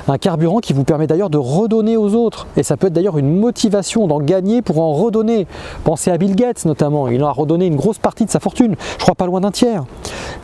Un 0.07 0.19
carburant 0.19 0.59
qui 0.59 0.73
vous 0.73 0.85
permet 0.85 1.07
d'ailleurs 1.07 1.31
de 1.31 1.39
redonner 1.39 1.97
aux 1.97 2.15
autres. 2.15 2.47
Et 2.57 2.63
ça 2.63 2.77
peut 2.77 2.89
être 2.89 2.93
d'ailleurs 2.93 3.19
une 3.19 3.39
motivation 3.39 4.07
d'en 4.07 4.21
gagner 4.21 4.63
pour 4.63 4.81
en 4.81 4.93
redonner. 4.93 5.47
Pensez 5.83 6.11
à 6.11 6.19
Bill 6.19 6.37
Gates 6.37 6.65
notamment. 6.65 7.09
Il 7.09 7.23
en 7.25 7.29
a 7.29 7.33
redonné 7.33 7.67
une 7.67 7.77
grosse 7.77 7.99
partie 7.99 8.25
de 8.25 8.31
sa 8.31 8.39
fortune. 8.41 8.77
Je 8.99 9.03
crois 9.03 9.17
pas 9.17 9.27
loin 9.27 9.41
d'un 9.41 9.51
tiers. 9.51 9.85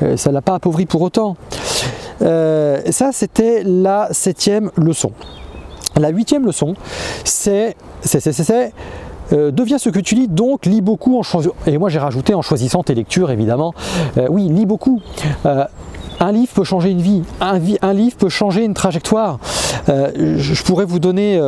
Euh, 0.02 0.16
ça 0.16 0.30
ne 0.30 0.34
l'a 0.34 0.42
pas 0.42 0.54
appauvri 0.54 0.87
pour 0.87 1.02
autant. 1.02 1.37
Euh, 2.23 2.81
ça, 2.91 3.11
c'était 3.12 3.62
la 3.65 4.09
septième 4.12 4.71
leçon. 4.77 5.12
La 5.97 6.11
huitième 6.11 6.47
leçon, 6.47 6.75
c'est 7.25 7.77
euh, 9.33 9.50
deviens 9.50 9.79
ce 9.79 9.91
que 9.91 10.00
tu 10.00 10.15
lis, 10.15 10.29
donc 10.29 10.67
lis 10.67 10.81
beaucoup. 10.81 11.21
Et 11.67 11.79
moi 11.79 11.89
j'ai 11.89 11.99
rajouté 11.99 12.35
en 12.35 12.43
choisissant 12.43 12.83
tes 12.83 12.95
lectures 12.95 13.31
évidemment. 13.31 13.75
Euh, 14.19 14.27
oui, 14.29 14.49
lis 14.49 14.67
beaucoup. 14.67 15.00
Un 15.45 16.33
livre 16.33 16.53
peut 16.53 16.65
changer 16.65 16.91
une 16.91 17.00
vie, 17.00 17.23
un 17.41 17.93
livre 17.93 18.17
peut 18.17 18.29
changer 18.29 18.65
une 18.65 18.75
trajectoire. 18.75 19.39
Je, 19.89 20.62
pourrais 20.62 20.85
vous 20.85 20.99
donner 20.99 21.41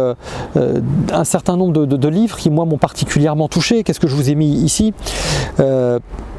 un 0.55 1.25
certain 1.25 1.57
nombre 1.57 1.87
de, 1.87 2.09
livres 2.09 2.37
qui 2.37 2.51
moi 2.51 2.65
m'ont 2.65 2.79
particulièrement 2.79 3.49
touché. 3.49 3.85
Qu'est-ce 3.85 4.01
que 4.01 4.09
je 4.09 4.17
vous 4.17 4.31
ai 4.31 4.35
mis 4.35 4.53
ici? 4.53 4.93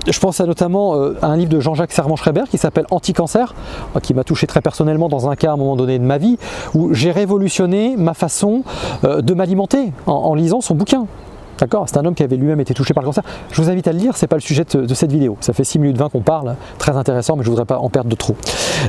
Je 0.08 0.20
pense 0.20 0.42
à 0.42 0.46
notamment 0.46 0.96
euh, 0.96 1.18
à 1.22 1.28
un 1.28 1.38
livre 1.38 1.50
de 1.50 1.60
Jean-Jacques 1.60 1.94
Servan-Schreiber 1.94 2.44
qui 2.50 2.58
s'appelle 2.58 2.86
Anti-cancer, 2.92 3.56
euh, 3.96 4.00
qui 4.00 4.14
m'a 4.14 4.24
touché 4.24 4.48
très 4.48 4.62
personnellement 4.62 5.08
dans 5.08 5.30
un 5.30 5.36
cas 5.36 5.52
à 5.52 5.54
un 5.54 5.58
moment 5.58 5.76
donné 5.76 5.98
de 5.98 6.04
ma 6.04 6.18
vie, 6.18 6.38
où 6.74 6.94
j'ai 6.94 7.12
révolutionné 7.12 7.96
ma 7.98 8.14
façon 8.14 8.64
euh, 9.06 9.22
de 9.22 9.34
m'alimenter 9.34 9.94
en, 10.06 10.36
lisant 10.36 10.60
son 10.60 10.76
bouquin. 10.76 11.06
D'accord 11.64 11.86
C'est 11.88 11.96
un 11.96 12.04
homme 12.04 12.14
qui 12.14 12.24
avait 12.24 12.36
lui-même 12.36 12.60
été 12.60 12.74
touché 12.74 12.94
par 12.94 13.04
le 13.04 13.08
cancer. 13.08 13.24
Je 13.50 13.62
vous 13.62 13.70
invite 13.70 13.88
à 13.88 13.94
le 13.94 13.98
lire, 13.98 14.18
c'est 14.18 14.28
pas 14.28 14.36
le 14.36 14.42
sujet 14.42 14.66
de, 14.66 14.94
cette 14.94 15.14
vidéo. 15.14 15.38
Ça 15.40 15.54
fait 15.54 15.64
6 15.64 15.80
minutes 15.80 15.96
20 15.96 16.10
qu'on 16.10 16.20
parle, 16.20 16.58
très 16.78 16.98
intéressant, 16.98 17.38
mais 17.38 17.44
je 17.46 17.50
voudrais 17.50 17.64
pas 17.64 17.78
en 17.78 17.90
perdre 17.90 18.10
de 18.10 18.16
trop. 18.16 18.36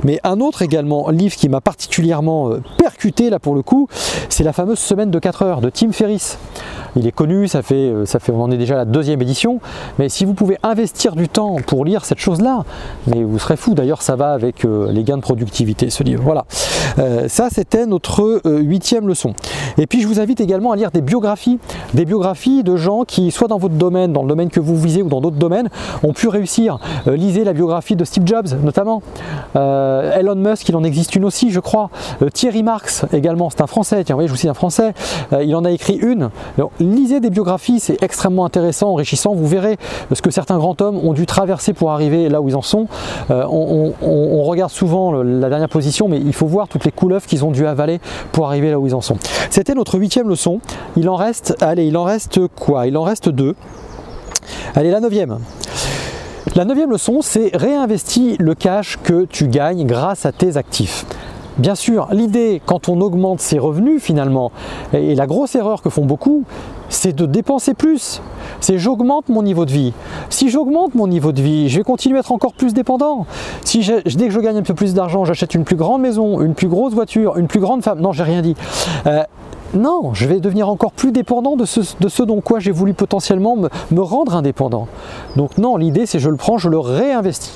Mais 0.02 0.18
un 0.24 0.40
autre 0.40 0.62
également 0.62 1.08
livre 1.10 1.36
qui 1.36 1.48
m'a 1.48 1.60
particulièrement 1.60 2.50
percuté 2.76 3.30
là 3.30 3.38
pour 3.38 3.54
le 3.54 3.62
coup, 3.62 3.86
c'est 4.28 4.42
la 4.42 4.52
fameuse 4.52 4.80
semaine 4.80 5.12
de 5.12 5.18
4 5.20 5.42
heures 5.42 5.60
de 5.60 5.70
Tim 5.70 5.92
Ferriss. 5.92 6.36
Il 6.96 7.06
est 7.06 7.12
connu, 7.12 7.46
ça 7.46 7.62
fait, 7.62 7.74
euh, 7.74 8.06
ça 8.06 8.18
fait, 8.18 8.32
on 8.32 8.42
en 8.42 8.50
est 8.50 8.56
déjà 8.56 8.74
à 8.74 8.78
la 8.78 8.84
deuxième 8.84 9.22
édition. 9.22 9.60
Mais 10.00 10.08
si 10.08 10.24
vous 10.24 10.34
pouvez 10.34 10.58
investir 10.64 11.14
du 11.14 11.28
temps 11.28 11.56
pour 11.66 11.84
lire 11.84 12.04
cette 12.04 12.18
chose-là, 12.18 12.64
mais 13.06 13.22
vous 13.22 13.38
serez 13.38 13.56
fou. 13.56 13.74
D'ailleurs, 13.74 14.02
ça 14.02 14.16
va 14.16 14.32
avec 14.32 14.64
euh, 14.64 14.90
les 14.90 15.04
gains 15.04 15.16
de 15.16 15.22
productivité, 15.22 15.90
ce 15.90 16.02
livre. 16.02 16.22
Voilà. 16.24 16.46
Euh, 16.98 17.28
ça, 17.28 17.48
c'était 17.50 17.86
notre 17.86 18.40
huitième 18.44 19.06
leçon. 19.06 19.34
Et 19.78 19.86
puis, 19.86 20.00
je 20.00 20.08
vous 20.08 20.18
invite 20.18 20.40
également 20.40 20.72
à 20.72 20.76
lire 20.76 20.90
des 20.90 21.00
biographies, 21.00 21.60
des 21.94 22.04
biographies 22.04 22.62
de 22.64 22.76
gens 22.76 23.04
qui, 23.04 23.30
soit 23.30 23.48
dans 23.48 23.58
votre 23.58 23.74
domaine, 23.74 24.12
dans 24.12 24.22
le 24.22 24.28
domaine 24.28 24.50
que 24.50 24.60
vous 24.60 24.76
visez 24.76 25.02
ou 25.02 25.08
dans 25.08 25.20
d'autres 25.20 25.36
domaines, 25.36 25.68
ont 26.02 26.12
pu 26.12 26.28
réussir. 26.28 26.78
lisez 27.06 27.44
la 27.44 27.52
biographie 27.52 27.96
de 27.96 28.04
Steve 28.04 28.26
Jobs, 28.26 28.48
notamment. 28.62 29.02
Elon 29.54 30.36
Musk, 30.36 30.68
il 30.68 30.76
en 30.76 30.84
existe 30.84 31.14
une 31.16 31.24
aussi, 31.24 31.50
je 31.50 31.60
crois. 31.60 31.90
Thierry 32.32 32.62
Marx 32.62 33.04
également, 33.12 33.50
c'est 33.50 33.60
un 33.60 33.66
Français. 33.66 34.02
Tiens, 34.04 34.14
voyez, 34.14 34.28
je 34.28 34.32
vous 34.32 34.38
cite 34.38 34.50
un 34.50 34.54
Français. 34.54 34.92
il 35.32 35.54
en 35.54 35.64
a 35.64 35.70
écrit 35.70 35.94
une 35.94 36.30
lisez 36.80 37.20
des 37.20 37.30
biographies, 37.30 37.80
c'est 37.80 38.02
extrêmement 38.02 38.44
intéressant, 38.44 38.90
enrichissant. 38.90 39.34
Vous 39.34 39.46
verrez 39.46 39.76
ce 40.12 40.22
que 40.22 40.30
certains 40.30 40.58
grands 40.58 40.76
hommes 40.80 40.98
ont 40.98 41.12
dû 41.12 41.26
traverser 41.26 41.72
pour 41.72 41.90
arriver 41.90 42.28
là 42.28 42.40
où 42.40 42.48
ils 42.48 42.56
en 42.56 42.62
sont. 42.62 42.86
Euh, 43.30 43.44
on, 43.48 44.42
regarde 44.44 44.70
souvent 44.70 45.12
la 45.22 45.48
dernière 45.48 45.68
position, 45.68 46.06
mais 46.08 46.18
il 46.18 46.32
faut 46.32 46.46
voir 46.46 46.68
toutes 46.68 46.84
les 46.84 46.92
couleuvres 46.92 47.26
qu'ils 47.26 47.44
ont 47.44 47.50
dû 47.50 47.66
avaler 47.66 48.00
pour 48.32 48.46
arriver 48.46 48.70
là 48.70 48.78
où 48.78 48.86
ils 48.86 48.94
en 48.94 49.00
sont. 49.00 49.16
C'était 49.50 49.74
notre 49.74 49.98
huitième 49.98 50.28
leçon. 50.28 50.60
Il 50.96 51.08
en 51.08 51.16
reste, 51.16 51.56
allez, 51.60 51.86
il 51.86 51.96
en 51.96 52.04
reste 52.04 52.43
quoi? 52.48 52.86
Il 52.86 52.96
en 52.96 53.02
reste 53.02 53.28
deux. 53.28 53.54
Allez, 54.74 54.90
la 54.90 55.00
neuvième. 55.00 55.38
La 56.54 56.64
neuvième 56.64 56.90
leçon, 56.90 57.20
c'est 57.20 57.50
réinvestir 57.54 58.36
le 58.38 58.54
cash 58.54 58.98
que 59.02 59.24
tu 59.24 59.48
gagnes 59.48 59.86
grâce 59.86 60.26
à 60.26 60.32
tes 60.32 60.56
actifs. 60.56 61.04
Bien 61.56 61.76
sûr, 61.76 62.08
l'idée, 62.10 62.60
quand 62.66 62.88
on 62.88 63.00
augmente 63.00 63.40
ses 63.40 63.60
revenus 63.60 64.02
finalement, 64.02 64.50
et 64.92 65.14
la 65.14 65.26
grosse 65.26 65.54
erreur 65.54 65.82
que 65.82 65.88
font 65.88 66.04
beaucoup, 66.04 66.42
c'est 66.88 67.14
de 67.14 67.26
dépenser 67.26 67.74
plus. 67.74 68.20
C'est 68.60 68.78
j'augmente 68.78 69.28
mon 69.28 69.42
niveau 69.42 69.64
de 69.64 69.70
vie. 69.70 69.92
Si 70.30 70.48
j'augmente 70.48 70.96
mon 70.96 71.06
niveau 71.06 71.30
de 71.30 71.40
vie, 71.40 71.68
je 71.68 71.78
vais 71.78 71.84
continuer 71.84 72.16
à 72.16 72.20
être 72.20 72.32
encore 72.32 72.54
plus 72.54 72.74
dépendant. 72.74 73.26
Si 73.64 73.88
dès 74.16 74.26
que 74.26 74.32
je 74.32 74.40
gagne 74.40 74.56
un 74.56 74.62
peu 74.62 74.74
plus 74.74 74.94
d'argent, 74.94 75.24
j'achète 75.24 75.54
une 75.54 75.64
plus 75.64 75.76
grande 75.76 76.02
maison, 76.02 76.40
une 76.40 76.54
plus 76.54 76.68
grosse 76.68 76.92
voiture, 76.92 77.36
une 77.36 77.46
plus 77.46 77.60
grande 77.60 77.84
femme. 77.84 78.00
Non, 78.00 78.12
j'ai 78.12 78.24
rien 78.24 78.42
dit. 78.42 78.56
Euh, 79.06 79.22
non, 79.74 80.14
je 80.14 80.26
vais 80.26 80.40
devenir 80.40 80.68
encore 80.68 80.92
plus 80.92 81.12
dépendant 81.12 81.56
de 81.56 81.64
ce, 81.64 82.22
dont 82.22 82.40
quoi 82.40 82.60
j'ai 82.60 82.70
voulu 82.70 82.94
potentiellement 82.94 83.56
me, 83.56 83.68
me 83.90 84.00
rendre 84.00 84.36
indépendant. 84.36 84.86
Donc 85.36 85.58
non, 85.58 85.76
l'idée 85.76 86.06
c'est 86.06 86.18
je 86.18 86.30
le 86.30 86.36
prends, 86.36 86.58
je 86.58 86.68
le 86.68 86.78
réinvestis. 86.78 87.52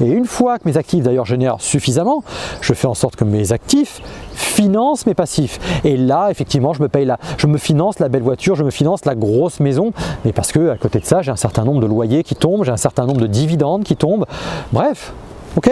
Et 0.00 0.06
une 0.06 0.26
fois 0.26 0.58
que 0.58 0.62
mes 0.66 0.76
actifs 0.76 1.02
d'ailleurs 1.02 1.24
génèrent 1.24 1.60
suffisamment, 1.60 2.22
je 2.60 2.72
fais 2.72 2.86
en 2.86 2.94
sorte 2.94 3.16
que 3.16 3.24
mes 3.24 3.52
actifs 3.52 4.00
financent 4.32 5.06
mes 5.06 5.14
passifs. 5.14 5.58
Et 5.84 5.96
là, 5.96 6.28
effectivement, 6.30 6.72
je 6.72 6.82
me 6.82 6.88
paye 6.88 7.04
la, 7.04 7.18
je 7.36 7.48
me 7.48 7.58
finance 7.58 7.98
la 7.98 8.08
belle 8.08 8.22
voiture, 8.22 8.54
je 8.54 8.62
me 8.62 8.70
finance 8.70 9.04
la 9.04 9.16
grosse 9.16 9.58
maison, 9.58 9.92
mais 10.24 10.32
parce 10.32 10.52
que 10.52 10.70
à 10.70 10.76
côté 10.76 11.00
de 11.00 11.04
ça, 11.04 11.22
j'ai 11.22 11.32
un 11.32 11.36
certain 11.36 11.64
nombre 11.64 11.80
de 11.80 11.86
loyers 11.86 12.22
qui 12.22 12.36
tombent, 12.36 12.64
j'ai 12.64 12.70
un 12.70 12.76
certain 12.76 13.06
nombre 13.06 13.20
de 13.20 13.26
dividendes 13.26 13.82
qui 13.82 13.96
tombent. 13.96 14.26
Bref, 14.72 15.12
ok? 15.56 15.70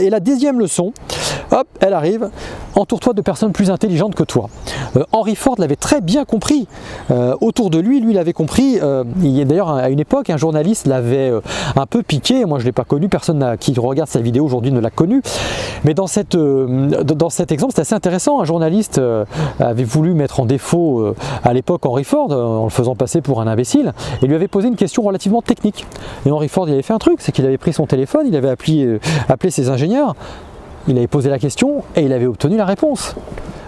Et 0.00 0.10
la 0.10 0.20
deuxième 0.20 0.58
leçon, 0.58 0.92
hop, 1.50 1.66
elle 1.80 1.94
arrive, 1.94 2.30
entoure-toi 2.74 3.12
de 3.12 3.22
personnes 3.22 3.52
plus 3.52 3.70
intelligentes 3.70 4.14
que 4.14 4.22
toi. 4.22 4.48
Euh, 4.96 5.04
Henry 5.12 5.34
Ford 5.34 5.56
l'avait 5.58 5.76
très 5.76 6.00
bien 6.00 6.24
compris. 6.24 6.66
Euh, 7.10 7.34
autour 7.40 7.70
de 7.70 7.78
lui, 7.78 8.00
lui 8.00 8.14
l'avait 8.14 8.32
compris. 8.32 8.78
Euh, 8.82 9.04
il 9.22 9.30
y 9.30 9.40
a 9.40 9.44
d'ailleurs 9.44 9.70
à 9.70 9.88
une 9.90 10.00
époque, 10.00 10.30
un 10.30 10.36
journaliste 10.36 10.86
l'avait 10.86 11.32
un 11.76 11.86
peu 11.86 12.02
piqué. 12.02 12.44
Moi, 12.44 12.58
je 12.58 12.64
ne 12.64 12.68
l'ai 12.68 12.72
pas 12.72 12.84
connu. 12.84 13.08
Personne 13.08 13.56
qui 13.58 13.74
regarde 13.78 14.08
sa 14.08 14.20
vidéo 14.20 14.44
aujourd'hui 14.44 14.72
ne 14.72 14.80
l'a 14.80 14.90
connu. 14.90 15.22
Mais 15.84 15.94
dans, 15.94 16.06
cette, 16.06 16.36
dans 16.36 17.30
cet 17.30 17.52
exemple, 17.52 17.72
c'est 17.74 17.82
assez 17.82 17.94
intéressant. 17.94 18.40
Un 18.40 18.44
journaliste 18.44 19.00
avait 19.60 19.84
voulu 19.84 20.14
mettre 20.14 20.40
en 20.40 20.46
défaut 20.46 21.14
à 21.42 21.52
l'époque 21.52 21.84
Henry 21.86 22.04
Ford 22.04 22.30
en 22.30 22.64
le 22.64 22.70
faisant 22.70 22.94
passer 22.94 23.20
pour 23.20 23.40
un 23.40 23.46
imbécile 23.46 23.92
et 24.22 24.26
lui 24.26 24.34
avait 24.34 24.48
posé 24.48 24.68
une 24.68 24.76
question 24.76 25.02
relativement 25.02 25.42
technique. 25.42 25.86
Et 26.26 26.30
Henry 26.30 26.48
Ford, 26.48 26.68
il 26.68 26.72
avait 26.72 26.82
fait 26.82 26.92
un 26.92 26.98
truc, 26.98 27.20
c'est 27.20 27.32
qu'il 27.32 27.46
avait 27.46 27.58
pris 27.58 27.72
son 27.72 27.86
téléphone, 27.86 28.26
il 28.26 28.36
avait 28.36 28.48
appelé, 28.48 28.98
appelé 29.28 29.50
ses 29.50 29.68
ingénieurs 29.68 30.14
il 30.88 30.96
avait 30.96 31.06
posé 31.06 31.30
la 31.30 31.38
question 31.38 31.82
et 31.96 32.02
il 32.02 32.12
avait 32.12 32.26
obtenu 32.26 32.56
la 32.56 32.64
réponse. 32.64 33.14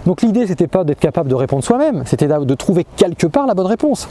Donc 0.07 0.21
l'idée, 0.21 0.47
c'était 0.47 0.67
pas 0.67 0.85
d'être 0.85 1.01
capable 1.01 1.29
de 1.29 1.35
répondre 1.35 1.65
soi-même, 1.65 2.03
c'était 2.05 2.29
de 2.29 2.55
trouver 2.55 2.85
quelque 2.95 3.27
part 3.27 3.45
la 3.45 3.53
bonne 3.53 3.67
réponse. 3.67 4.07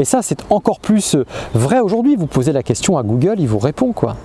Et 0.00 0.04
ça, 0.04 0.20
c'est 0.20 0.44
encore 0.50 0.80
plus 0.80 1.16
vrai 1.54 1.78
aujourd'hui. 1.78 2.16
Vous 2.16 2.26
posez 2.26 2.50
la 2.50 2.64
question 2.64 2.98
à 2.98 3.04
Google, 3.04 3.36
il 3.38 3.46
vous 3.46 3.60
répond 3.60 3.92
quoi. 3.92 4.16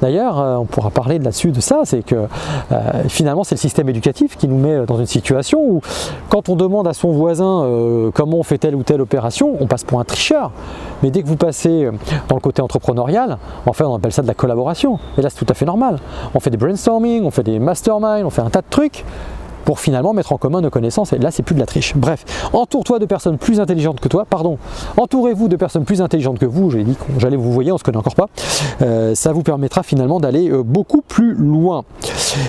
D'ailleurs, 0.00 0.38
euh, 0.38 0.54
on 0.58 0.66
pourra 0.66 0.90
parler 0.90 1.18
là-dessus 1.18 1.50
de 1.50 1.60
ça, 1.60 1.80
c'est 1.82 2.04
que 2.04 2.14
euh, 2.70 2.78
finalement 3.08 3.42
c'est 3.42 3.56
le 3.56 3.60
système 3.60 3.88
éducatif 3.88 4.36
qui 4.36 4.46
nous 4.46 4.58
met 4.58 4.86
dans 4.86 4.96
une 5.00 5.06
situation 5.06 5.60
où 5.60 5.80
quand 6.28 6.48
on 6.48 6.54
demande 6.54 6.86
à 6.86 6.92
son 6.92 7.10
voisin 7.10 7.64
euh, 7.64 8.12
comment 8.14 8.38
on 8.38 8.44
fait 8.44 8.58
telle 8.58 8.76
ou 8.76 8.84
telle 8.84 9.00
opération, 9.00 9.56
on 9.58 9.66
passe 9.66 9.82
pour 9.82 9.98
un 9.98 10.04
tricheur. 10.04 10.52
Mais 11.02 11.10
dès 11.10 11.22
que 11.22 11.26
vous 11.26 11.36
passez 11.36 11.88
dans 12.28 12.36
le 12.36 12.40
côté 12.40 12.62
entrepreneurial, 12.62 13.38
en 13.66 13.72
fait 13.72 13.82
on 13.82 13.96
appelle 13.96 14.12
ça 14.12 14.22
de 14.22 14.28
la 14.28 14.34
collaboration. 14.34 15.00
Et 15.18 15.22
là 15.22 15.30
c'est 15.30 15.44
tout 15.44 15.50
à 15.50 15.54
fait 15.54 15.66
normal. 15.66 15.98
On 16.32 16.38
fait 16.38 16.50
des 16.50 16.58
brainstorming, 16.58 17.24
on 17.24 17.32
fait 17.32 17.42
des 17.42 17.58
masterminds, 17.58 18.24
on 18.24 18.30
fait 18.30 18.42
un 18.42 18.50
tas 18.50 18.60
de 18.60 18.70
trucs 18.70 19.04
pour 19.64 19.80
finalement 19.80 20.12
mettre 20.12 20.32
en 20.32 20.38
commun 20.38 20.60
nos 20.60 20.70
connaissances. 20.70 21.12
Et 21.12 21.18
là, 21.18 21.30
c'est 21.30 21.42
plus 21.42 21.54
de 21.54 21.60
la 21.60 21.66
triche. 21.66 21.94
Bref, 21.96 22.24
entoure-toi 22.52 22.98
de 22.98 23.06
personnes 23.06 23.38
plus 23.38 23.60
intelligentes 23.60 24.00
que 24.00 24.08
toi, 24.08 24.24
pardon, 24.28 24.58
entourez-vous 24.96 25.48
de 25.48 25.56
personnes 25.56 25.84
plus 25.84 26.02
intelligentes 26.02 26.38
que 26.38 26.46
vous. 26.46 26.70
J'ai 26.70 26.84
dit 26.84 26.94
que 26.94 27.20
j'allais 27.20 27.36
vous 27.36 27.52
voyez, 27.52 27.72
on 27.72 27.78
se 27.78 27.84
connaît 27.84 27.98
encore 27.98 28.14
pas. 28.14 28.28
Euh, 28.82 29.14
ça 29.14 29.32
vous 29.32 29.42
permettra 29.42 29.82
finalement 29.82 30.20
d'aller 30.20 30.50
euh, 30.50 30.62
beaucoup 30.62 31.02
plus 31.02 31.34
loin. 31.34 31.84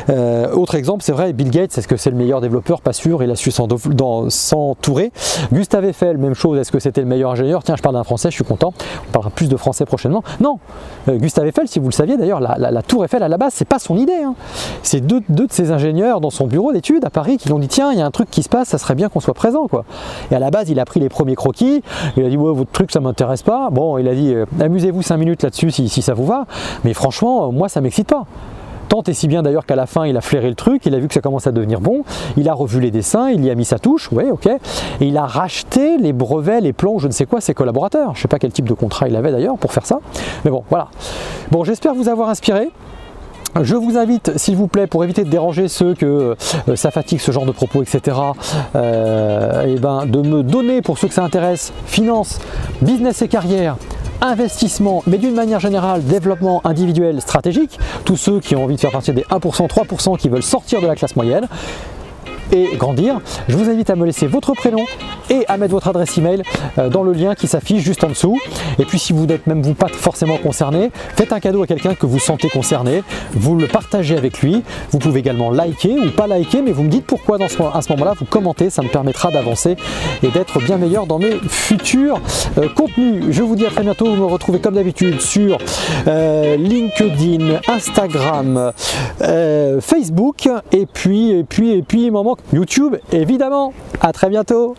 Euh, 0.09 0.51
autre 0.53 0.75
exemple, 0.75 1.03
c'est 1.03 1.11
vrai, 1.11 1.33
Bill 1.33 1.49
Gates, 1.49 1.77
est-ce 1.77 1.87
que 1.87 1.97
c'est 1.97 2.11
le 2.11 2.17
meilleur 2.17 2.41
développeur? 2.41 2.81
Pas 2.81 2.93
sûr, 2.93 3.23
il 3.23 3.31
a 3.31 3.35
su 3.35 3.51
s'entourer. 3.51 5.11
Gustave 5.51 5.85
Eiffel, 5.85 6.17
même 6.17 6.33
chose, 6.33 6.59
est-ce 6.59 6.71
que 6.71 6.79
c'était 6.79 7.01
le 7.01 7.07
meilleur 7.07 7.31
ingénieur? 7.31 7.63
Tiens, 7.63 7.75
je 7.75 7.81
parle 7.81 7.95
d'un 7.95 8.03
français, 8.03 8.29
je 8.29 8.35
suis 8.35 8.43
content. 8.43 8.73
On 9.07 9.11
parlera 9.11 9.31
plus 9.31 9.49
de 9.49 9.57
français 9.57 9.85
prochainement. 9.85 10.23
Non, 10.39 10.59
Gustave 11.07 11.47
Eiffel, 11.47 11.67
si 11.67 11.79
vous 11.79 11.87
le 11.87 11.93
saviez 11.93 12.17
d'ailleurs, 12.17 12.39
la, 12.39 12.81
tour 12.83 13.03
Eiffel 13.05 13.23
à 13.23 13.27
la 13.27 13.37
base, 13.37 13.53
c'est 13.55 13.65
pas 13.65 13.79
son 13.79 13.97
idée. 13.97 14.23
Hein. 14.23 14.35
C'est 14.83 15.01
deux, 15.01 15.21
deux 15.29 15.47
de 15.47 15.53
ses 15.53 15.71
ingénieurs 15.71 16.21
dans 16.21 16.29
son 16.29 16.47
bureau 16.47 16.71
d'études 16.73 17.00
à 17.05 17.09
Paris 17.09 17.37
qui 17.37 17.49
l'ont 17.49 17.59
dit 17.59 17.67
tiens, 17.67 17.91
il 17.91 17.99
y 17.99 18.01
a 18.01 18.05
un 18.05 18.11
truc 18.11 18.29
qui 18.29 18.43
se 18.43 18.49
passe, 18.49 18.69
ça 18.69 18.77
serait 18.77 18.95
bien 18.95 19.09
qu'on 19.09 19.19
soit 19.19 19.33
présent 19.33 19.67
quoi. 19.67 19.85
Et 20.31 20.35
à 20.35 20.39
la 20.39 20.51
base, 20.51 20.69
il 20.69 20.79
a 20.79 20.85
pris 20.85 20.99
les 20.99 21.09
premiers 21.09 21.35
croquis, 21.35 21.83
il 22.17 22.25
a 22.25 22.29
dit 22.29 22.37
ouais, 22.37 22.53
votre 22.53 22.71
truc 22.71 22.91
ça 22.91 22.99
m'intéresse 22.99 23.43
pas. 23.43 23.69
Bon, 23.69 23.97
il 23.97 24.07
a 24.07 24.15
dit 24.15 24.33
euh, 24.33 24.45
amusez-vous 24.59 25.01
5 25.01 25.17
minutes 25.17 25.43
là-dessus 25.43 25.71
si, 25.71 26.01
ça 26.01 26.13
vous 26.13 26.25
va, 26.25 26.45
mais 26.83 26.93
franchement, 26.93 27.47
euh, 27.47 27.51
moi 27.51 27.69
ça 27.69 27.81
m'excite 27.81 28.07
pas. 28.07 28.25
Tant 28.89 29.03
et 29.03 29.13
si 29.13 29.29
bien 29.29 29.41
d'ailleurs 29.41 29.65
qu'à 29.65 29.77
la 29.77 29.85
fin, 29.85 30.05
il 30.05 30.17
a 30.17 30.21
flairé 30.21 30.49
le 30.49 30.55
truc, 30.55 30.85
il 30.85 30.93
a 30.93 30.99
vu 30.99 31.07
que 31.07 31.13
ça 31.13 31.21
commence 31.21 31.47
à 31.47 31.53
devenir 31.53 31.79
bon, 31.79 32.03
il 32.35 32.49
a 32.49 32.53
revu 32.53 32.81
les 32.81 32.91
dessins, 32.91 33.29
il 33.29 33.45
y 33.45 33.49
a 33.49 33.55
mis 33.55 33.63
sa 33.63 33.79
touche, 33.79 34.11
ouais, 34.11 34.29
ok, 34.29 34.47
et 34.47 34.59
il 34.99 35.15
a 35.15 35.25
racheté 35.25 35.97
les 35.97 36.11
brevets, 36.11 36.59
les 36.59 36.73
plans, 36.73 36.97
je 36.99 37.07
ne 37.07 37.13
sais 37.13 37.25
quoi, 37.25 37.39
ses 37.39 37.53
collaborateurs. 37.53 38.15
Je 38.15 38.21
sais 38.21 38.27
pas 38.27 38.37
quel 38.37 38.51
type 38.51 38.67
de 38.67 38.73
contrat 38.73 39.07
il 39.07 39.15
avait 39.15 39.31
d'ailleurs 39.31 39.57
pour 39.57 39.71
faire 39.71 39.85
ça, 39.85 39.99
mais 40.43 40.51
bon, 40.51 40.63
voilà. 40.69 40.89
Bon, 41.51 41.63
j'espère 41.63 41.93
vous 41.95 42.09
avoir 42.09 42.27
inspiré. 42.27 42.69
Je 43.61 43.75
vous 43.75 43.97
invite, 43.97 44.37
s'il 44.37 44.55
vous 44.55 44.67
plaît, 44.67 44.87
pour 44.87 45.03
éviter 45.03 45.23
de 45.23 45.29
déranger 45.29 45.67
ceux 45.67 45.93
que 45.93 46.35
euh, 46.69 46.75
ça 46.75 46.89
fatigue 46.89 47.19
ce 47.19 47.31
genre 47.31 47.45
de 47.45 47.51
propos, 47.51 47.81
etc., 47.81 48.17
euh, 48.75 49.65
et 49.65 49.79
ben, 49.79 50.05
de 50.05 50.21
me 50.21 50.41
donner, 50.41 50.81
pour 50.81 50.97
ceux 50.97 51.07
que 51.07 51.13
ça 51.13 51.23
intéresse, 51.23 51.73
finance, 51.85 52.39
business 52.81 53.21
et 53.21 53.27
carrière, 53.27 53.75
investissement, 54.21 55.03
mais 55.05 55.17
d'une 55.17 55.35
manière 55.35 55.59
générale, 55.59 56.03
développement 56.03 56.61
individuel 56.63 57.21
stratégique, 57.21 57.77
tous 58.05 58.17
ceux 58.17 58.39
qui 58.39 58.55
ont 58.55 58.63
envie 58.63 58.75
de 58.75 58.79
faire 58.79 58.91
partie 58.91 59.11
des 59.11 59.23
1%, 59.23 59.67
3% 59.67 60.17
qui 60.17 60.29
veulent 60.29 60.43
sortir 60.43 60.81
de 60.81 60.87
la 60.87 60.95
classe 60.95 61.15
moyenne, 61.15 61.47
et 62.51 62.75
grandir, 62.75 63.19
je 63.47 63.55
vous 63.55 63.69
invite 63.69 63.89
à 63.89 63.95
me 63.95 64.05
laisser 64.05 64.27
votre 64.27 64.53
prénom 64.53 64.85
et 65.29 65.45
à 65.47 65.57
mettre 65.57 65.71
votre 65.71 65.87
adresse 65.87 66.17
email 66.17 66.43
euh, 66.77 66.89
dans 66.89 67.03
le 67.03 67.13
lien 67.13 67.35
qui 67.35 67.47
s'affiche 67.47 67.81
juste 67.81 68.03
en 68.03 68.09
dessous. 68.09 68.37
Et 68.79 68.85
puis 68.85 68.99
si 68.99 69.13
vous 69.13 69.25
n'êtes 69.25 69.47
même 69.47 69.61
vous 69.61 69.73
pas 69.73 69.87
forcément 69.87 70.37
concerné, 70.37 70.91
faites 71.15 71.31
un 71.31 71.39
cadeau 71.39 71.63
à 71.63 71.67
quelqu'un 71.67 71.95
que 71.95 72.05
vous 72.05 72.19
sentez 72.19 72.49
concerné, 72.49 73.03
vous 73.33 73.55
le 73.55 73.67
partagez 73.67 74.17
avec 74.17 74.41
lui. 74.41 74.63
Vous 74.91 74.99
pouvez 74.99 75.19
également 75.21 75.49
liker 75.49 75.97
ou 75.99 76.11
pas 76.11 76.27
liker, 76.27 76.61
mais 76.61 76.71
vous 76.71 76.83
me 76.83 76.89
dites 76.89 77.05
pourquoi 77.05 77.37
dans 77.37 77.47
ce, 77.47 77.61
à 77.61 77.81
ce 77.81 77.91
moment-là, 77.93 78.13
vous 78.19 78.25
commentez, 78.25 78.69
ça 78.69 78.81
me 78.81 78.89
permettra 78.89 79.31
d'avancer 79.31 79.75
et 80.23 80.27
d'être 80.29 80.59
bien 80.59 80.77
meilleur 80.77 81.05
dans 81.05 81.19
mes 81.19 81.37
futurs 81.47 82.19
euh, 82.57 82.67
contenus. 82.75 83.25
Je 83.29 83.43
vous 83.43 83.55
dis 83.55 83.65
à 83.65 83.69
très 83.69 83.83
bientôt, 83.83 84.05
vous 84.05 84.21
me 84.21 84.25
retrouvez 84.25 84.59
comme 84.59 84.75
d'habitude 84.75 85.21
sur 85.21 85.57
euh, 86.07 86.57
LinkedIn, 86.57 87.59
Instagram, 87.67 88.73
Facebook 89.79 90.49
et 90.71 90.85
puis 90.85 91.31
et 91.31 91.43
puis 91.43 91.71
et 91.71 91.81
puis 91.81 92.05
il 92.05 92.11
m'en 92.11 92.23
manque 92.23 92.40
YouTube 92.53 92.97
évidemment. 93.11 93.73
À 94.01 94.11
très 94.13 94.29
bientôt. 94.29 94.75